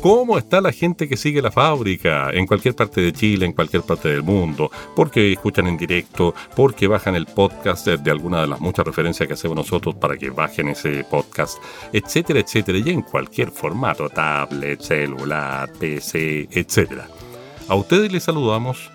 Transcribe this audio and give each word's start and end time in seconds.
¿Cómo 0.00 0.38
está 0.38 0.62
la 0.62 0.72
gente 0.72 1.06
que 1.06 1.18
sigue 1.18 1.42
la 1.42 1.50
fábrica 1.50 2.30
en 2.30 2.46
cualquier 2.46 2.74
parte 2.74 3.02
de 3.02 3.12
Chile, 3.12 3.44
en 3.44 3.52
cualquier 3.52 3.82
parte 3.82 4.08
del 4.08 4.22
mundo? 4.22 4.70
Porque 4.96 5.30
escuchan 5.30 5.66
en 5.66 5.76
directo, 5.76 6.34
porque 6.56 6.86
bajan 6.86 7.16
el 7.16 7.26
podcast 7.26 7.86
de 7.86 8.10
alguna 8.10 8.40
de 8.40 8.46
las 8.46 8.60
muchas 8.60 8.86
referencias 8.86 9.26
que 9.26 9.34
hacemos 9.34 9.58
nosotros 9.58 9.94
para 9.96 10.16
que 10.16 10.30
bajen 10.30 10.68
ese 10.68 11.04
podcast, 11.04 11.58
etcétera, 11.92 12.40
etcétera, 12.40 12.78
y 12.78 12.88
en 12.88 13.02
cualquier 13.02 13.50
formato, 13.50 14.08
tablet, 14.08 14.80
celular, 14.80 15.70
PC, 15.78 16.48
etcétera. 16.50 17.06
A 17.68 17.74
ustedes 17.74 18.10
les 18.10 18.24
saludamos 18.24 18.90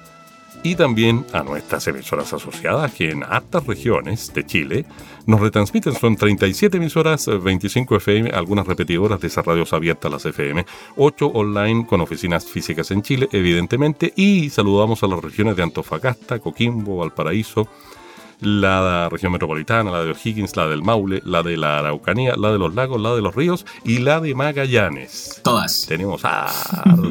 y 0.64 0.74
también 0.74 1.24
a 1.34 1.44
nuestras 1.44 1.88
emisoras 1.88 2.34
asociadas 2.34 2.92
que 2.92 3.12
en 3.12 3.24
hartas 3.24 3.68
regiones 3.68 4.34
de 4.34 4.44
Chile 4.44 4.86
nos 5.26 5.40
retransmiten. 5.40 5.94
Son 5.94 6.16
37 6.16 6.78
emisoras, 6.78 7.28
25 7.28 7.98
FM, 7.98 8.30
algunas 8.32 8.68
repetidoras 8.68 9.20
de 9.20 9.28
esas 9.28 9.46
radios 9.46 9.74
abiertas, 9.74 10.12
las 10.12 10.26
FM, 10.26 10.66
8 10.98 11.28
online 11.28 11.86
con 11.86 12.02
oficinas 12.02 12.46
físicas 12.46 12.92
en 12.92 13.02
Chile, 13.02 13.28
evidentemente, 13.32 14.14
y 14.16 14.50
saludamos 14.50 15.04
a 15.04 15.08
las 15.08 15.22
regiones 15.22 15.56
de 15.56 15.64
Antofagasta, 15.64 16.40
Coquimbo, 16.40 16.98
Valparaíso, 16.98 17.68
la 18.42 19.10
región 19.10 19.32
metropolitana, 19.32 19.92
la 19.92 20.04
de 20.04 20.12
O'Higgins, 20.12 20.56
la 20.56 20.68
del 20.68 20.82
Maule, 20.84 21.22
la 21.26 21.42
de 21.44 21.58
la 21.58 21.80
Araucanía, 21.80 22.36
la 22.36 22.52
de 22.52 22.60
los 22.60 22.76
lagos, 22.76 23.00
la 23.02 23.16
de 23.16 23.22
los 23.22 23.34
ríos 23.34 23.66
y 23.84 24.00
la 24.00 24.20
de 24.20 24.36
Magallanes. 24.36 25.42
Todas. 25.44 25.86
Tenemos 25.88 26.26
a 26.26 26.48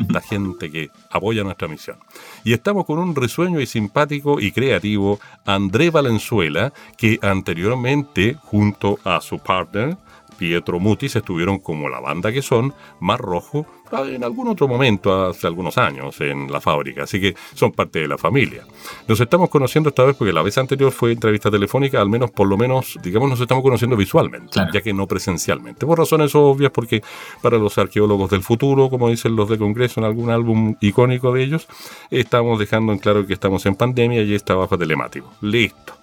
la 0.08 0.20
gente 0.28 0.70
que 0.70 0.90
apoya 1.10 1.42
nuestra 1.42 1.68
misión. 1.68 1.98
Y 2.44 2.52
estamos 2.52 2.84
con 2.84 2.98
un 2.98 3.16
risueño 3.16 3.58
y 3.58 3.66
simpático 3.66 4.38
y 4.38 4.52
creativo 4.52 5.18
André 5.46 5.90
Valenzuela, 5.90 6.74
que 6.98 7.18
anteriormente, 7.22 8.36
junto 8.42 8.98
a 9.02 9.22
su 9.22 9.38
partner, 9.38 9.96
Pietro 10.36 10.80
Mutis 10.80 11.16
estuvieron 11.16 11.58
como 11.58 11.88
la 11.88 12.00
banda 12.00 12.32
que 12.32 12.42
son, 12.42 12.74
Mar 13.00 13.20
Rojo, 13.20 13.66
en 13.92 14.24
algún 14.24 14.48
otro 14.48 14.66
momento, 14.66 15.26
hace 15.26 15.46
algunos 15.46 15.78
años, 15.78 16.20
en 16.20 16.50
la 16.50 16.60
fábrica, 16.60 17.04
así 17.04 17.20
que 17.20 17.36
son 17.54 17.72
parte 17.72 18.00
de 18.00 18.08
la 18.08 18.18
familia. 18.18 18.64
Nos 19.06 19.20
estamos 19.20 19.48
conociendo 19.48 19.90
esta 19.90 20.04
vez 20.04 20.16
porque 20.16 20.32
la 20.32 20.42
vez 20.42 20.58
anterior 20.58 20.90
fue 20.90 21.12
entrevista 21.12 21.50
telefónica, 21.50 22.00
al 22.00 22.08
menos, 22.08 22.30
por 22.30 22.48
lo 22.48 22.56
menos, 22.56 22.98
digamos, 23.02 23.30
nos 23.30 23.40
estamos 23.40 23.62
conociendo 23.62 23.96
visualmente, 23.96 24.60
ya 24.72 24.80
que 24.80 24.92
no 24.92 25.06
presencialmente, 25.06 25.86
por 25.86 25.98
razones 25.98 26.34
obvias, 26.34 26.72
porque 26.72 27.02
para 27.40 27.58
los 27.58 27.78
arqueólogos 27.78 28.30
del 28.30 28.42
futuro, 28.42 28.90
como 28.90 29.08
dicen 29.08 29.36
los 29.36 29.48
de 29.48 29.58
Congreso 29.58 30.00
en 30.00 30.06
algún 30.06 30.30
álbum 30.30 30.74
icónico 30.80 31.32
de 31.32 31.44
ellos, 31.44 31.68
estamos 32.10 32.58
dejando 32.58 32.92
en 32.92 32.98
claro 32.98 33.26
que 33.26 33.34
estamos 33.34 33.64
en 33.66 33.76
pandemia 33.76 34.22
y 34.22 34.34
está 34.34 34.54
bajo 34.54 34.76
telemático. 34.76 35.30
Listo. 35.40 35.94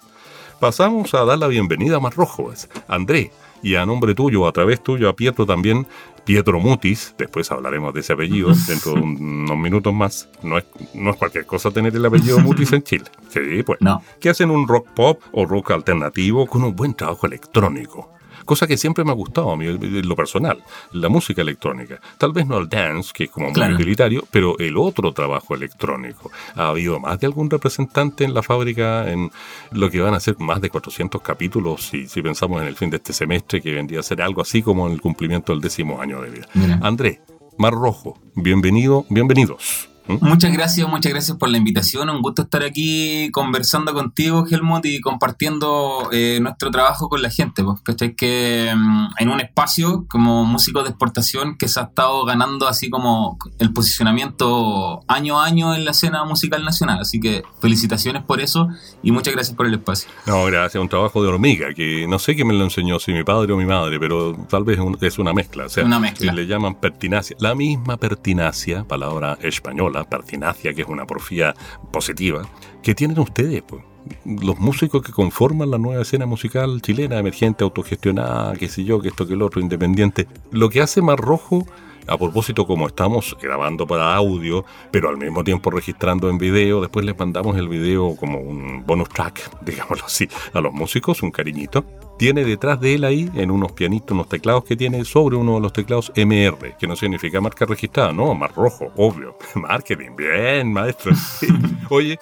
Pasamos 0.60 1.12
a 1.14 1.24
dar 1.24 1.38
la 1.38 1.48
bienvenida 1.48 1.96
a 1.96 2.00
Mar 2.00 2.14
Rojo. 2.14 2.52
André, 2.86 3.32
y 3.62 3.76
a 3.76 3.86
nombre 3.86 4.14
tuyo, 4.14 4.46
a 4.46 4.52
través 4.52 4.82
tuyo, 4.82 5.08
a 5.08 5.16
Pietro 5.16 5.46
también, 5.46 5.86
Pietro 6.24 6.60
Mutis, 6.60 7.14
después 7.18 7.50
hablaremos 7.50 7.94
de 7.94 8.00
ese 8.00 8.12
apellido 8.12 8.52
dentro 8.68 8.94
de 8.94 9.00
unos 9.00 9.56
minutos 9.56 9.92
más. 9.92 10.28
No 10.42 10.58
es, 10.58 10.64
no 10.94 11.10
es 11.10 11.16
cualquier 11.16 11.46
cosa 11.46 11.70
tener 11.70 11.94
el 11.94 12.04
apellido 12.04 12.38
Mutis 12.40 12.72
en 12.72 12.82
Chile. 12.82 13.04
Sí, 13.28 13.62
pues. 13.64 13.80
No. 13.80 14.02
Que 14.20 14.30
hacen 14.30 14.50
un 14.50 14.68
rock 14.68 14.88
pop 14.94 15.20
o 15.32 15.46
rock 15.46 15.72
alternativo 15.72 16.46
con 16.46 16.64
un 16.64 16.74
buen 16.76 16.94
trabajo 16.94 17.26
electrónico 17.26 18.10
cosa 18.52 18.66
que 18.66 18.76
siempre 18.76 19.02
me 19.02 19.12
ha 19.12 19.14
gustado 19.14 19.50
a 19.50 19.56
mí, 19.56 19.66
en 19.66 20.06
lo 20.06 20.14
personal, 20.14 20.62
la 20.92 21.08
música 21.08 21.40
electrónica. 21.40 21.98
Tal 22.18 22.34
vez 22.34 22.46
no 22.46 22.58
el 22.58 22.68
dance, 22.68 23.10
que 23.14 23.24
es 23.24 23.30
como 23.30 23.50
muy 23.50 23.72
utilitario, 23.72 24.24
pero 24.30 24.58
el 24.58 24.76
otro 24.76 25.10
trabajo 25.14 25.54
electrónico. 25.54 26.30
Ha 26.54 26.68
habido 26.68 27.00
más 27.00 27.18
de 27.18 27.28
algún 27.28 27.48
representante 27.48 28.24
en 28.24 28.34
la 28.34 28.42
fábrica 28.42 29.10
en 29.10 29.30
lo 29.70 29.90
que 29.90 30.02
van 30.02 30.12
a 30.12 30.20
ser 30.20 30.38
más 30.38 30.60
de 30.60 30.68
400 30.68 31.22
capítulos, 31.22 31.82
si, 31.86 32.06
si 32.06 32.20
pensamos 32.20 32.60
en 32.60 32.68
el 32.68 32.76
fin 32.76 32.90
de 32.90 32.98
este 32.98 33.14
semestre, 33.14 33.62
que 33.62 33.72
vendría 33.72 34.00
a 34.00 34.02
ser 34.02 34.20
algo 34.20 34.42
así 34.42 34.60
como 34.60 34.86
en 34.86 34.92
el 34.92 35.00
cumplimiento 35.00 35.52
del 35.54 35.62
décimo 35.62 36.02
año 36.02 36.20
de 36.20 36.28
vida. 36.28 36.46
André, 36.82 37.22
Mar 37.56 37.72
Rojo, 37.72 38.18
bienvenido, 38.34 39.06
bienvenidos. 39.08 39.91
¿Mm? 40.06 40.16
Muchas 40.20 40.52
gracias, 40.52 40.88
muchas 40.88 41.12
gracias 41.12 41.36
por 41.36 41.48
la 41.48 41.58
invitación. 41.58 42.10
Un 42.10 42.22
gusto 42.22 42.42
estar 42.42 42.62
aquí 42.62 43.30
conversando 43.30 43.94
contigo, 43.94 44.44
Helmut, 44.50 44.84
y 44.86 45.00
compartiendo 45.00 46.08
eh, 46.12 46.38
nuestro 46.40 46.70
trabajo 46.70 47.08
con 47.08 47.22
la 47.22 47.30
gente. 47.30 47.62
Pues, 47.62 47.80
Que 48.16 48.72
mm, 48.74 49.06
en 49.18 49.28
un 49.28 49.40
espacio 49.40 50.06
como 50.08 50.44
músico 50.44 50.82
de 50.82 50.90
exportación 50.90 51.56
que 51.56 51.68
se 51.68 51.80
ha 51.80 51.84
estado 51.84 52.24
ganando 52.24 52.66
así 52.66 52.90
como 52.90 53.38
el 53.58 53.72
posicionamiento 53.72 55.02
año 55.08 55.40
a 55.40 55.46
año 55.46 55.74
en 55.74 55.84
la 55.84 55.92
escena 55.92 56.24
musical 56.24 56.64
nacional. 56.64 56.98
Así 57.00 57.20
que 57.20 57.42
felicitaciones 57.60 58.22
por 58.22 58.40
eso 58.40 58.68
y 59.02 59.12
muchas 59.12 59.34
gracias 59.34 59.56
por 59.56 59.66
el 59.66 59.74
espacio. 59.74 60.10
No, 60.26 60.44
gracias. 60.46 60.80
Un 60.80 60.88
trabajo 60.88 61.22
de 61.22 61.28
hormiga 61.28 61.72
que 61.74 62.06
no 62.08 62.18
sé 62.18 62.34
quién 62.34 62.48
me 62.48 62.54
lo 62.54 62.64
enseñó, 62.64 62.98
si 62.98 63.12
mi 63.12 63.24
padre 63.24 63.52
o 63.52 63.56
mi 63.56 63.66
madre, 63.66 64.00
pero 64.00 64.34
tal 64.48 64.64
vez 64.64 64.78
es 65.00 65.18
una 65.18 65.32
mezcla. 65.32 65.66
O 65.66 65.68
sea, 65.68 65.84
una 65.84 66.00
mezcla. 66.00 66.32
Le 66.32 66.46
llaman 66.46 66.74
pertinacia. 66.74 67.36
La 67.38 67.54
misma 67.54 67.96
pertinacia, 67.96 68.84
palabra 68.84 69.38
española 69.42 69.91
la 69.92 70.04
pertinacia, 70.04 70.74
que 70.74 70.82
es 70.82 70.88
una 70.88 71.06
porfía 71.06 71.54
positiva, 71.90 72.42
que 72.82 72.94
tienen 72.94 73.18
ustedes, 73.18 73.62
pues. 73.62 73.82
Los 74.24 74.58
músicos 74.58 75.00
que 75.00 75.12
conforman 75.12 75.70
la 75.70 75.78
nueva 75.78 76.02
escena 76.02 76.26
musical 76.26 76.82
chilena, 76.82 77.18
emergente, 77.18 77.62
autogestionada, 77.62 78.54
qué 78.54 78.68
sé 78.68 78.82
yo, 78.82 79.00
que 79.00 79.08
esto, 79.08 79.28
que 79.28 79.34
el 79.34 79.42
otro, 79.42 79.60
independiente. 79.60 80.26
Lo 80.50 80.70
que 80.70 80.82
hace 80.82 81.00
más 81.02 81.20
rojo 81.20 81.66
a 82.06 82.18
propósito, 82.18 82.66
como 82.66 82.86
estamos 82.86 83.36
grabando 83.40 83.86
para 83.86 84.14
audio, 84.14 84.64
pero 84.90 85.08
al 85.08 85.16
mismo 85.16 85.44
tiempo 85.44 85.70
registrando 85.70 86.28
en 86.28 86.38
video, 86.38 86.80
después 86.80 87.04
les 87.06 87.18
mandamos 87.18 87.56
el 87.56 87.68
video 87.68 88.16
como 88.16 88.38
un 88.38 88.84
bonus 88.86 89.08
track, 89.08 89.50
digámoslo 89.64 90.06
así, 90.06 90.28
a 90.52 90.60
los 90.60 90.72
músicos, 90.72 91.22
un 91.22 91.30
cariñito. 91.30 91.84
Tiene 92.18 92.44
detrás 92.44 92.78
de 92.80 92.94
él 92.94 93.04
ahí, 93.04 93.30
en 93.34 93.50
unos 93.50 93.72
pianitos, 93.72 94.12
unos 94.12 94.28
teclados 94.28 94.64
que 94.64 94.76
tiene 94.76 95.04
sobre 95.04 95.36
uno 95.36 95.54
de 95.54 95.60
los 95.60 95.72
teclados 95.72 96.12
MR, 96.14 96.76
que 96.78 96.86
no 96.86 96.94
significa 96.94 97.40
marca 97.40 97.64
registrada, 97.66 98.12
no, 98.12 98.34
más 98.34 98.54
rojo, 98.54 98.92
obvio. 98.96 99.36
Marketing, 99.54 100.14
bien, 100.16 100.72
maestro. 100.72 101.12
Oye, 101.90 102.18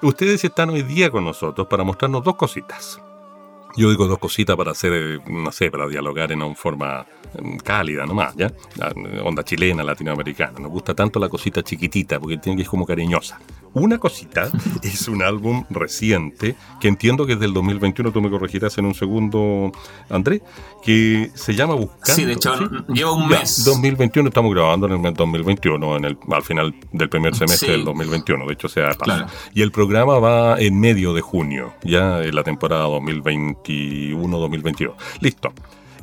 ustedes 0.00 0.42
están 0.44 0.70
hoy 0.70 0.82
día 0.82 1.10
con 1.10 1.24
nosotros 1.24 1.66
para 1.66 1.84
mostrarnos 1.84 2.24
dos 2.24 2.36
cositas. 2.36 3.00
Yo 3.76 3.90
digo 3.90 4.06
dos 4.06 4.18
cositas 4.18 4.56
para 4.56 4.72
hacer, 4.72 4.92
eh, 4.92 5.18
no 5.26 5.50
sé, 5.52 5.70
para 5.70 5.88
dialogar 5.88 6.30
en 6.32 6.42
una 6.42 6.54
forma 6.54 7.06
mm, 7.40 7.56
cálida 7.58 8.04
nomás, 8.04 8.34
¿ya? 8.36 8.52
Onda 9.24 9.44
chilena, 9.44 9.82
latinoamericana. 9.82 10.58
Nos 10.58 10.70
gusta 10.70 10.94
tanto 10.94 11.18
la 11.18 11.28
cosita 11.28 11.62
chiquitita 11.62 12.20
porque 12.20 12.36
tiene 12.38 12.56
que 12.56 12.62
ir 12.62 12.68
como 12.68 12.86
cariñosa. 12.86 13.38
Una 13.74 13.98
cosita 13.98 14.50
es 14.82 15.08
un 15.08 15.22
álbum 15.22 15.64
reciente 15.70 16.56
que 16.80 16.88
entiendo 16.88 17.26
que 17.26 17.34
es 17.34 17.40
del 17.40 17.52
2021, 17.52 18.12
tú 18.12 18.20
me 18.20 18.30
corregirás 18.30 18.76
en 18.78 18.86
un 18.86 18.94
segundo, 18.94 19.72
André, 20.10 20.42
que 20.82 21.30
se 21.34 21.54
llama 21.54 21.74
Buscando. 21.74 22.14
Sí, 22.14 22.24
de 22.24 22.34
hecho, 22.34 22.54
lleva 22.88 23.12
un 23.12 23.28
mes. 23.28 23.64
2021, 23.64 24.28
estamos 24.28 24.54
grabando 24.54 24.86
en 24.86 24.92
el 24.92 24.98
mes 24.98 25.14
2021, 25.14 25.96
en 25.96 26.04
el, 26.04 26.18
al 26.30 26.42
final 26.42 26.74
del 26.92 27.08
primer 27.08 27.34
semestre 27.34 27.72
del 27.72 27.84
2021, 27.84 28.46
de 28.46 28.52
hecho, 28.52 28.68
sea 28.68 28.90
paso. 28.90 29.26
Y 29.54 29.62
el 29.62 29.72
programa 29.72 30.18
va 30.18 30.60
en 30.60 30.78
medio 30.78 31.14
de 31.14 31.20
junio, 31.20 31.74
ya 31.82 32.22
en 32.22 32.34
la 32.34 32.42
temporada 32.42 32.86
2021-2022. 32.86 34.94
Listo. 35.20 35.52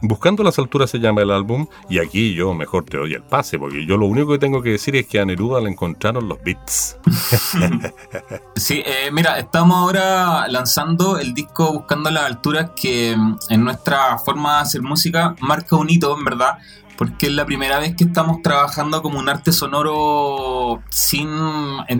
Buscando 0.01 0.43
las 0.43 0.57
alturas 0.59 0.89
se 0.89 0.99
llama 0.99 1.21
el 1.21 1.31
álbum 1.31 1.67
y 1.89 1.99
aquí 1.99 2.33
yo 2.33 2.53
mejor 2.53 2.85
te 2.85 2.97
doy 2.97 3.13
el 3.13 3.23
pase 3.23 3.59
porque 3.59 3.85
yo 3.85 3.97
lo 3.97 4.05
único 4.05 4.31
que 4.31 4.39
tengo 4.39 4.61
que 4.61 4.71
decir 4.71 4.95
es 4.95 5.07
que 5.07 5.19
a 5.19 5.25
Neruda 5.25 5.59
le 5.61 5.69
encontraron 5.69 6.27
los 6.27 6.41
beats. 6.41 6.97
sí, 8.55 8.81
eh, 8.85 9.09
mira, 9.11 9.39
estamos 9.39 9.77
ahora 9.77 10.47
lanzando 10.47 11.17
el 11.17 11.33
disco 11.33 11.73
Buscando 11.73 12.11
las 12.11 12.23
alturas 12.23 12.71
que 12.79 13.15
mm, 13.15 13.37
en 13.49 13.63
nuestra 13.63 14.17
forma 14.17 14.55
de 14.55 14.61
hacer 14.61 14.81
música 14.81 15.35
marca 15.39 15.75
un 15.75 15.89
hito, 15.89 16.17
en 16.17 16.23
verdad, 16.23 16.57
porque 16.99 17.27
es 17.27 17.31
la 17.31 17.45
primera 17.45 17.79
vez 17.79 17.95
que 17.95 18.03
estamos 18.03 18.41
trabajando 18.41 19.01
como 19.01 19.19
un 19.19 19.29
arte 19.29 19.53
sonoro 19.53 20.83
sin 20.89 21.29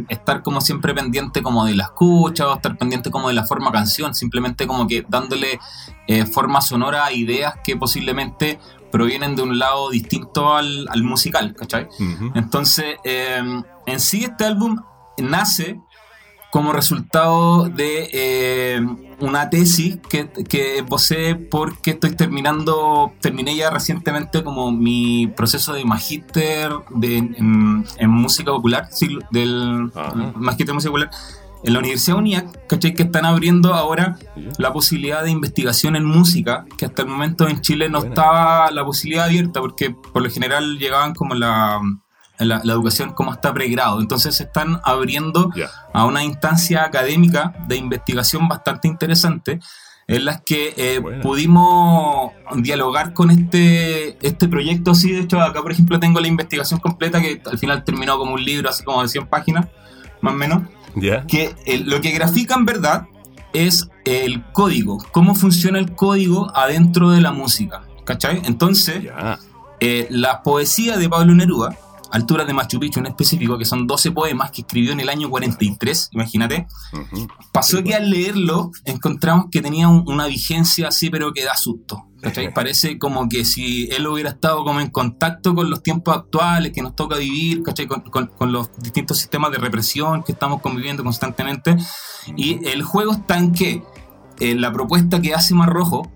estar 0.10 0.44
como 0.44 0.60
siempre 0.60 0.94
pendiente 0.94 1.42
como 1.42 1.66
de 1.66 1.74
la 1.74 1.86
escucha 1.86 2.50
o 2.50 2.56
estar 2.56 2.78
pendiente 2.78 3.10
como 3.10 3.30
de 3.30 3.34
la 3.34 3.46
forma 3.46 3.72
canción, 3.72 4.13
simplemente 4.13 4.68
como 4.68 4.88
que 4.88 5.06
dándole 5.07 5.57
eh, 6.06 6.25
forma 6.25 6.60
sonora 6.60 7.06
a 7.06 7.13
ideas 7.13 7.54
que 7.63 7.78
posiblemente 7.78 8.60
provienen 8.92 9.38
de 9.38 9.44
un 9.44 9.57
lado 9.57 9.90
distinto 9.90 10.54
al, 10.54 10.90
musical, 11.02 11.56
¿cachai? 11.56 11.88
Entonces, 12.36 12.98
eh, 13.06 13.42
en 13.86 14.00
sí 14.02 14.25
este 14.25 14.44
álbum 14.44 14.81
nace 15.18 15.80
como 16.51 16.74
resultado 16.74 17.69
de 17.69 18.10
eh, 18.12 18.81
una 19.19 19.50
tesis 19.50 20.00
que, 20.10 20.30
que 20.30 20.84
posee 20.88 21.36
porque 21.36 21.92
estoy 21.92 22.16
terminando, 22.16 23.13
terminé 23.22 23.56
ya 23.56 23.69
recientemente 23.69 24.44
como 24.44 24.72
mi 24.72 25.28
proceso 25.28 25.74
de 25.74 25.86
magíster 25.86 26.72
de, 26.92 27.18
en, 27.18 28.10
música 28.10 28.51
popular, 28.51 28.90
del 29.31 29.92
magíster 30.36 30.68
de 30.68 30.74
música 30.74 30.92
popular 30.92 31.12
en 31.62 31.74
la 31.74 31.80
Universidad 31.80 32.18
UNIAC, 32.18 32.68
¿cachai? 32.68 32.94
Que 32.94 33.04
están 33.04 33.25
abriendo 33.25 33.74
ahora 33.74 34.18
la 34.57 34.72
posibilidad 34.72 35.24
de 35.24 35.31
investigación 35.31 35.98
en 35.98 36.06
música, 36.06 36.66
que 36.78 36.86
hasta 36.86 37.02
el 37.02 37.10
momento 37.10 37.50
en 37.50 37.60
Chile 37.62 37.90
no 37.90 38.00
estaba 38.00 38.72
la 38.72 38.86
posibilidad 38.86 39.25
abierta, 39.25 39.60
porque 39.60 39.92
por 39.92 40.22
lo 40.22 40.30
general 40.30 40.78
llegaban 40.80 41.13
como 41.13 41.36
la, 41.36 41.81
la, 42.39 42.62
educación 42.63 43.13
como 43.13 43.31
hasta 43.31 43.53
pregrado. 43.53 44.00
Entonces 44.00 44.36
se 44.36 44.44
están 44.44 44.80
abriendo 44.83 45.51
a 45.94 46.06
una 46.06 46.24
instancia 46.24 46.83
académica 46.83 47.53
de 47.68 47.75
investigación 47.75 48.47
bastante 48.47 48.88
interesante 48.88 49.59
en 50.07 50.25
las 50.25 50.41
que 50.41 50.74
eh, 50.75 51.01
pudimos 51.21 52.31
dialogar 52.56 53.13
con 53.13 53.30
este, 53.30 54.18
este 54.25 54.47
proyecto. 54.47 54.95
Sí, 54.95 55.12
de 55.12 55.21
hecho, 55.21 55.39
acá 55.39 55.62
por 55.62 55.71
ejemplo 55.71 56.00
tengo 56.00 56.19
la 56.19 56.27
investigación 56.27 56.80
completa 56.80 57.21
que 57.21 57.41
al 57.45 57.59
final 57.59 57.83
terminó 57.83 58.18
como 58.18 58.33
un 58.33 58.44
libro 58.44 58.69
así 58.69 58.83
como 58.83 59.03
de 59.03 59.07
100 59.07 59.27
páginas, 59.27 59.68
más 60.21 60.33
o 60.33 60.38
menos 60.38 60.63
que 61.27 61.56
lo 61.85 62.01
que 62.01 62.12
grafica 62.12 62.56
en 62.56 62.65
verdad 62.65 63.07
es 63.53 63.89
el 64.06 64.44
código, 64.51 65.03
cómo 65.12 65.35
funciona 65.35 65.80
el 65.80 65.94
código 65.94 66.51
adentro 66.56 67.12
de 67.12 67.21
la 67.21 67.31
música. 67.31 67.83
¿Cachai? 68.06 68.42
Entonces, 68.45 69.03
eh, 69.80 70.07
la 70.09 70.42
poesía 70.42 70.97
de 70.97 71.07
Pablo 71.07 71.35
Neruda, 71.35 71.77
Alturas 72.11 72.47
de 72.47 72.53
Machu 72.53 72.79
Picchu 72.79 73.00
en 73.00 73.07
específico, 73.07 73.57
que 73.57 73.65
son 73.65 73.88
12 73.88 74.11
poemas 74.11 74.51
que 74.51 74.61
escribió 74.61 74.91
en 74.91 75.00
el 75.00 75.09
año 75.09 75.29
43, 75.29 76.09
imagínate, 76.13 76.67
pasó 77.51 77.83
que 77.83 77.94
al 77.94 78.09
leerlo 78.09 78.71
encontramos 78.85 79.45
que 79.51 79.61
tenía 79.61 79.88
una 79.88 80.27
vigencia 80.27 80.88
así, 80.88 81.09
pero 81.09 81.33
que 81.33 81.44
da 81.44 81.56
susto. 81.56 82.06
Parece 82.53 83.00
como 83.00 83.29
que 83.29 83.45
si 83.45 83.88
él 83.91 84.06
hubiera 84.07 84.31
estado 84.31 84.65
como 84.65 84.81
en 84.81 84.89
contacto 84.89 85.56
con 85.56 85.69
los 85.69 85.81
tiempos 85.81 86.15
actuales 86.17 86.73
que 86.73 86.81
nos 86.81 86.95
toca 86.95 87.17
vivir, 87.17 87.63
Con, 88.11 88.51
los 88.51 88.69
distintos 88.77 89.17
sistemas 89.17 89.51
de 89.51 89.57
represión 89.57 90.23
que 90.23 90.33
estamos 90.33 90.61
conviviendo 90.61 91.03
constantemente. 91.03 91.77
Y 92.35 92.65
el 92.67 92.83
juego 92.83 93.13
está 93.13 93.38
en 93.38 93.53
que 93.53 93.83
eh, 94.39 94.56
la 94.56 94.71
propuesta 94.73 95.21
que 95.21 95.33
hace 95.33 95.53
Marrojo 95.53 96.11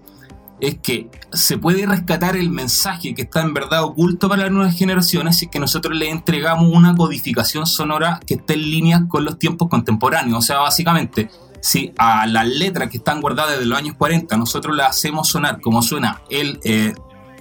es 0.64 0.80
que 0.80 1.10
se 1.34 1.58
puede 1.58 1.86
rescatar 1.86 2.38
el 2.38 2.50
mensaje 2.50 3.14
que 3.14 3.24
está 3.24 3.42
en 3.42 3.54
verdad 3.54 3.84
oculto 3.84 4.30
para 4.30 4.44
las 4.44 4.52
nuevas 4.52 4.78
generaciones 4.78 5.38
si 5.38 5.46
es 5.46 5.52
que 5.52 5.60
nosotros 5.60 5.98
le 5.98 6.10
entregamos 6.10 6.72
una 6.74 6.96
codificación 6.96 7.68
sonora 7.68 8.22
que 8.26 8.36
esté 8.36 8.54
en 8.54 8.62
línea 8.62 9.06
con 9.10 9.26
los 9.26 9.38
tiempos 9.38 9.68
contemporáneos. 9.68 10.38
O 10.38 10.42
sea, 10.42 10.60
básicamente, 10.60 11.30
si 11.60 11.92
a 11.98 12.26
las 12.28 12.48
letras 12.48 12.90
que 12.90 12.98
están 12.98 13.20
guardadas 13.20 13.52
desde 13.52 13.66
los 13.66 13.78
años 13.78 13.96
40 13.98 14.38
nosotros 14.38 14.74
las 14.74 14.92
hacemos 14.92 15.28
sonar 15.28 15.60
como 15.60 15.82
suena 15.82 16.22
él 16.30 16.62
eh, 16.64 16.94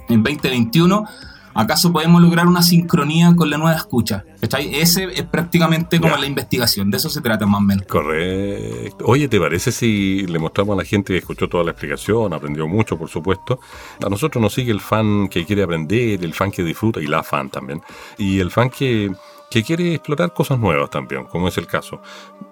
en 0.08 0.22
2021, 0.24 1.04
¿acaso 1.54 1.92
podemos 1.92 2.20
lograr 2.22 2.46
una 2.46 2.62
sincronía 2.62 3.34
con 3.36 3.50
la 3.50 3.58
nueva 3.58 3.76
escucha? 3.76 4.24
Ese 4.40 5.08
es 5.14 5.22
prácticamente 5.24 6.00
como 6.00 6.16
la 6.16 6.26
investigación, 6.26 6.90
de 6.90 6.96
eso 6.96 7.08
se 7.08 7.20
trata 7.20 7.46
más 7.46 7.60
o 7.60 7.64
menos. 7.64 7.86
Correcto. 7.86 9.04
Oye, 9.06 9.28
¿te 9.28 9.38
parece 9.38 9.72
si 9.72 10.26
le 10.26 10.38
mostramos 10.38 10.74
a 10.74 10.82
la 10.82 10.84
gente 10.84 11.12
que 11.12 11.18
escuchó 11.18 11.48
toda 11.48 11.64
la 11.64 11.70
explicación, 11.72 12.32
aprendió 12.32 12.66
mucho, 12.66 12.98
por 12.98 13.08
supuesto? 13.08 13.60
A 14.04 14.08
nosotros 14.08 14.40
nos 14.40 14.52
sigue 14.54 14.72
el 14.72 14.80
fan 14.80 15.28
que 15.28 15.44
quiere 15.44 15.62
aprender, 15.62 16.24
el 16.24 16.34
fan 16.34 16.50
que 16.50 16.62
disfruta 16.62 17.00
y 17.00 17.06
la 17.06 17.22
fan 17.22 17.50
también. 17.50 17.80
Y 18.18 18.40
el 18.40 18.50
fan 18.50 18.70
que 18.70 19.12
que 19.52 19.62
quiere 19.62 19.96
explorar 19.96 20.32
cosas 20.32 20.58
nuevas 20.58 20.88
también, 20.88 21.24
como 21.24 21.46
es 21.46 21.58
el 21.58 21.66
caso. 21.66 22.00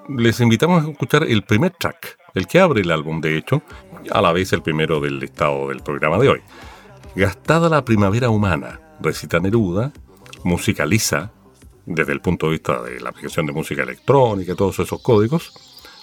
Les 0.08 0.38
invitamos 0.41 0.85
a 0.85 0.91
escuchar 0.91 1.23
el 1.23 1.44
primer 1.44 1.70
track, 1.70 2.19
el 2.35 2.47
que 2.47 2.61
abre 2.61 2.82
el 2.82 2.91
álbum 2.91 3.23
de 3.23 3.38
hecho, 3.38 3.62
a 4.12 4.20
la 4.20 4.32
vez 4.32 4.52
el 4.52 4.61
primero 4.61 5.00
del 5.00 5.19
listado 5.19 5.69
del 5.69 5.81
programa 5.81 6.19
de 6.19 6.29
hoy. 6.29 6.41
Gastada 7.17 7.70
la 7.70 7.87
primavera 7.87 8.29
humana, 8.29 8.81
recita 9.00 9.41
Neruda, 9.41 9.93
musicaliza, 10.44 11.32
desde 11.87 12.12
el 12.12 12.20
punto 12.20 12.47
de 12.47 12.52
vista 12.52 12.82
de 12.82 13.00
la 13.00 13.11
aplicación 13.11 13.47
de 13.47 13.52
música 13.52 13.82
electrónica 13.82 14.55
todos 14.55 14.79
esos 14.79 15.02
códigos, 15.02 15.52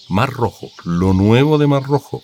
Mar 0.10 0.32
Rojo, 0.32 0.70
lo 0.86 1.14
nuevo 1.14 1.58
de 1.58 1.68
Mar 1.68 1.84
Rojo 1.84 2.24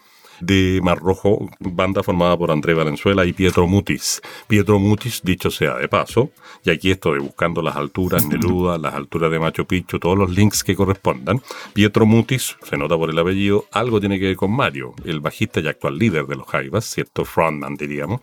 de 0.41 0.79
Mar 0.83 0.99
Rojo, 0.99 1.49
banda 1.59 2.03
formada 2.03 2.37
por 2.37 2.51
André 2.51 2.73
Valenzuela 2.73 3.25
y 3.25 3.33
Pietro 3.33 3.67
Mutis. 3.67 4.21
Pietro 4.47 4.79
Mutis, 4.79 5.21
dicho 5.23 5.49
sea 5.51 5.75
de 5.75 5.87
paso, 5.87 6.31
y 6.63 6.71
aquí 6.71 6.91
estoy 6.91 7.19
buscando 7.19 7.61
las 7.61 7.75
alturas 7.75 8.25
Neruda, 8.27 8.77
las 8.77 8.93
alturas 8.93 9.31
de 9.31 9.39
Machu 9.39 9.65
Picchu, 9.65 9.99
todos 9.99 10.17
los 10.17 10.31
links 10.31 10.63
que 10.63 10.75
correspondan. 10.75 11.41
Pietro 11.73 12.05
Mutis, 12.05 12.57
se 12.63 12.77
nota 12.77 12.97
por 12.97 13.09
el 13.09 13.19
apellido, 13.19 13.65
algo 13.71 13.99
tiene 13.99 14.19
que 14.19 14.25
ver 14.25 14.35
con 14.35 14.51
Mario, 14.51 14.93
el 15.05 15.19
bajista 15.19 15.59
y 15.59 15.67
actual 15.67 15.97
líder 15.97 16.25
de 16.25 16.35
los 16.35 16.47
Jaivas, 16.47 16.85
cierto 16.85 17.25
frontman 17.25 17.75
diríamos 17.75 18.21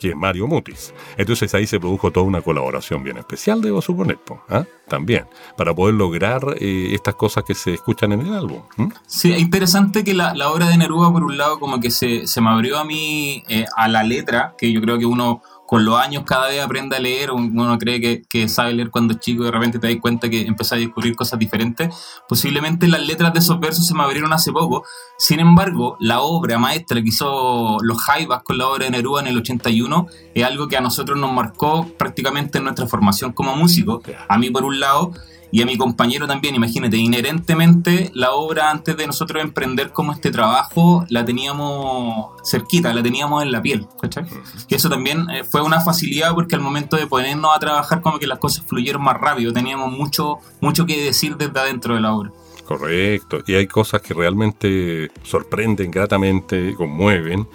que 0.00 0.08
es 0.08 0.16
Mario 0.16 0.46
Mutis. 0.48 0.92
Entonces 1.16 1.54
ahí 1.54 1.66
se 1.66 1.78
produjo 1.78 2.10
toda 2.10 2.26
una 2.26 2.40
colaboración 2.40 3.04
bien 3.04 3.18
especial, 3.18 3.60
debo 3.60 3.80
suponer, 3.82 4.18
¿ah? 4.48 4.64
también, 4.88 5.26
para 5.56 5.74
poder 5.74 5.94
lograr 5.94 6.40
eh, 6.58 6.88
estas 6.92 7.14
cosas 7.14 7.44
que 7.44 7.54
se 7.54 7.74
escuchan 7.74 8.12
en 8.12 8.22
el 8.22 8.34
álbum. 8.34 8.62
Sí, 9.06 9.32
es 9.32 9.40
interesante 9.40 10.02
que 10.02 10.14
la, 10.14 10.32
obra 10.50 10.66
de 10.66 10.76
Neruda, 10.78 11.12
por 11.12 11.22
un 11.22 11.36
lado, 11.36 11.60
como 11.60 11.78
que 11.78 11.90
se, 11.90 12.24
me 12.40 12.48
abrió 12.48 12.78
a 12.78 12.84
mí 12.84 13.44
eh, 13.48 13.66
a 13.76 13.86
la 13.88 14.02
letra, 14.02 14.54
que 14.58 14.72
yo 14.72 14.80
creo 14.80 14.98
que 14.98 15.06
uno 15.06 15.42
con 15.70 15.84
los 15.84 15.96
años 16.00 16.24
cada 16.26 16.48
vez 16.48 16.60
aprende 16.60 16.96
a 16.96 16.98
leer, 16.98 17.30
uno 17.30 17.78
cree 17.78 18.00
que, 18.00 18.22
que 18.28 18.48
sabe 18.48 18.74
leer 18.74 18.90
cuando 18.90 19.14
es 19.14 19.20
chico 19.20 19.42
y 19.42 19.44
de 19.44 19.52
repente 19.52 19.78
te 19.78 19.86
das 19.86 19.96
cuenta 20.00 20.28
que 20.28 20.40
empieza 20.40 20.74
a 20.74 20.78
descubrir 20.78 21.14
cosas 21.14 21.38
diferentes, 21.38 21.94
posiblemente 22.28 22.88
las 22.88 23.06
letras 23.06 23.32
de 23.32 23.38
esos 23.38 23.60
versos 23.60 23.86
se 23.86 23.94
me 23.94 24.02
abrieron 24.02 24.32
hace 24.32 24.50
poco, 24.50 24.82
sin 25.16 25.38
embargo, 25.38 25.96
la 26.00 26.22
obra 26.22 26.58
maestra 26.58 27.00
que 27.00 27.10
hizo 27.10 27.76
Los 27.82 28.02
Jaivas 28.02 28.42
con 28.42 28.58
la 28.58 28.66
obra 28.66 28.86
de 28.86 28.90
Neruda 28.90 29.20
en 29.20 29.28
el 29.28 29.36
81 29.36 30.08
es 30.34 30.44
algo 30.44 30.66
que 30.66 30.76
a 30.76 30.80
nosotros 30.80 31.16
nos 31.16 31.32
marcó 31.32 31.86
prácticamente 31.96 32.58
en 32.58 32.64
nuestra 32.64 32.88
formación 32.88 33.32
como 33.32 33.54
músico, 33.54 34.02
a 34.28 34.38
mí 34.38 34.50
por 34.50 34.64
un 34.64 34.80
lado, 34.80 35.12
y 35.52 35.62
a 35.62 35.66
mi 35.66 35.76
compañero 35.76 36.26
también, 36.26 36.54
imagínate, 36.54 36.96
inherentemente 36.96 38.10
la 38.14 38.32
obra 38.32 38.70
antes 38.70 38.96
de 38.96 39.06
nosotros 39.06 39.42
emprender 39.42 39.92
como 39.92 40.12
este 40.12 40.30
trabajo 40.30 41.04
la 41.08 41.24
teníamos 41.24 42.30
cerquita, 42.44 42.94
la 42.94 43.02
teníamos 43.02 43.42
en 43.42 43.52
la 43.52 43.60
piel, 43.60 43.86
¿cachai? 44.00 44.24
Y 44.68 44.74
eso 44.74 44.88
también 44.88 45.28
eh, 45.30 45.44
fue 45.44 45.62
una 45.62 45.80
facilidad 45.80 46.34
porque 46.34 46.54
al 46.54 46.60
momento 46.60 46.96
de 46.96 47.06
ponernos 47.06 47.54
a 47.54 47.58
trabajar 47.58 48.00
como 48.00 48.18
que 48.18 48.26
las 48.26 48.38
cosas 48.38 48.64
fluyeron 48.66 49.02
más 49.02 49.20
rápido, 49.20 49.52
teníamos 49.52 49.90
mucho, 49.90 50.38
mucho 50.60 50.86
que 50.86 51.02
decir 51.02 51.36
desde 51.36 51.58
adentro 51.58 51.94
de 51.94 52.00
la 52.00 52.14
obra. 52.14 52.32
Correcto, 52.64 53.40
y 53.46 53.54
hay 53.54 53.66
cosas 53.66 54.00
que 54.00 54.14
realmente 54.14 55.10
sorprenden 55.24 55.90
gratamente, 55.90 56.76
conmueven, 56.76 57.48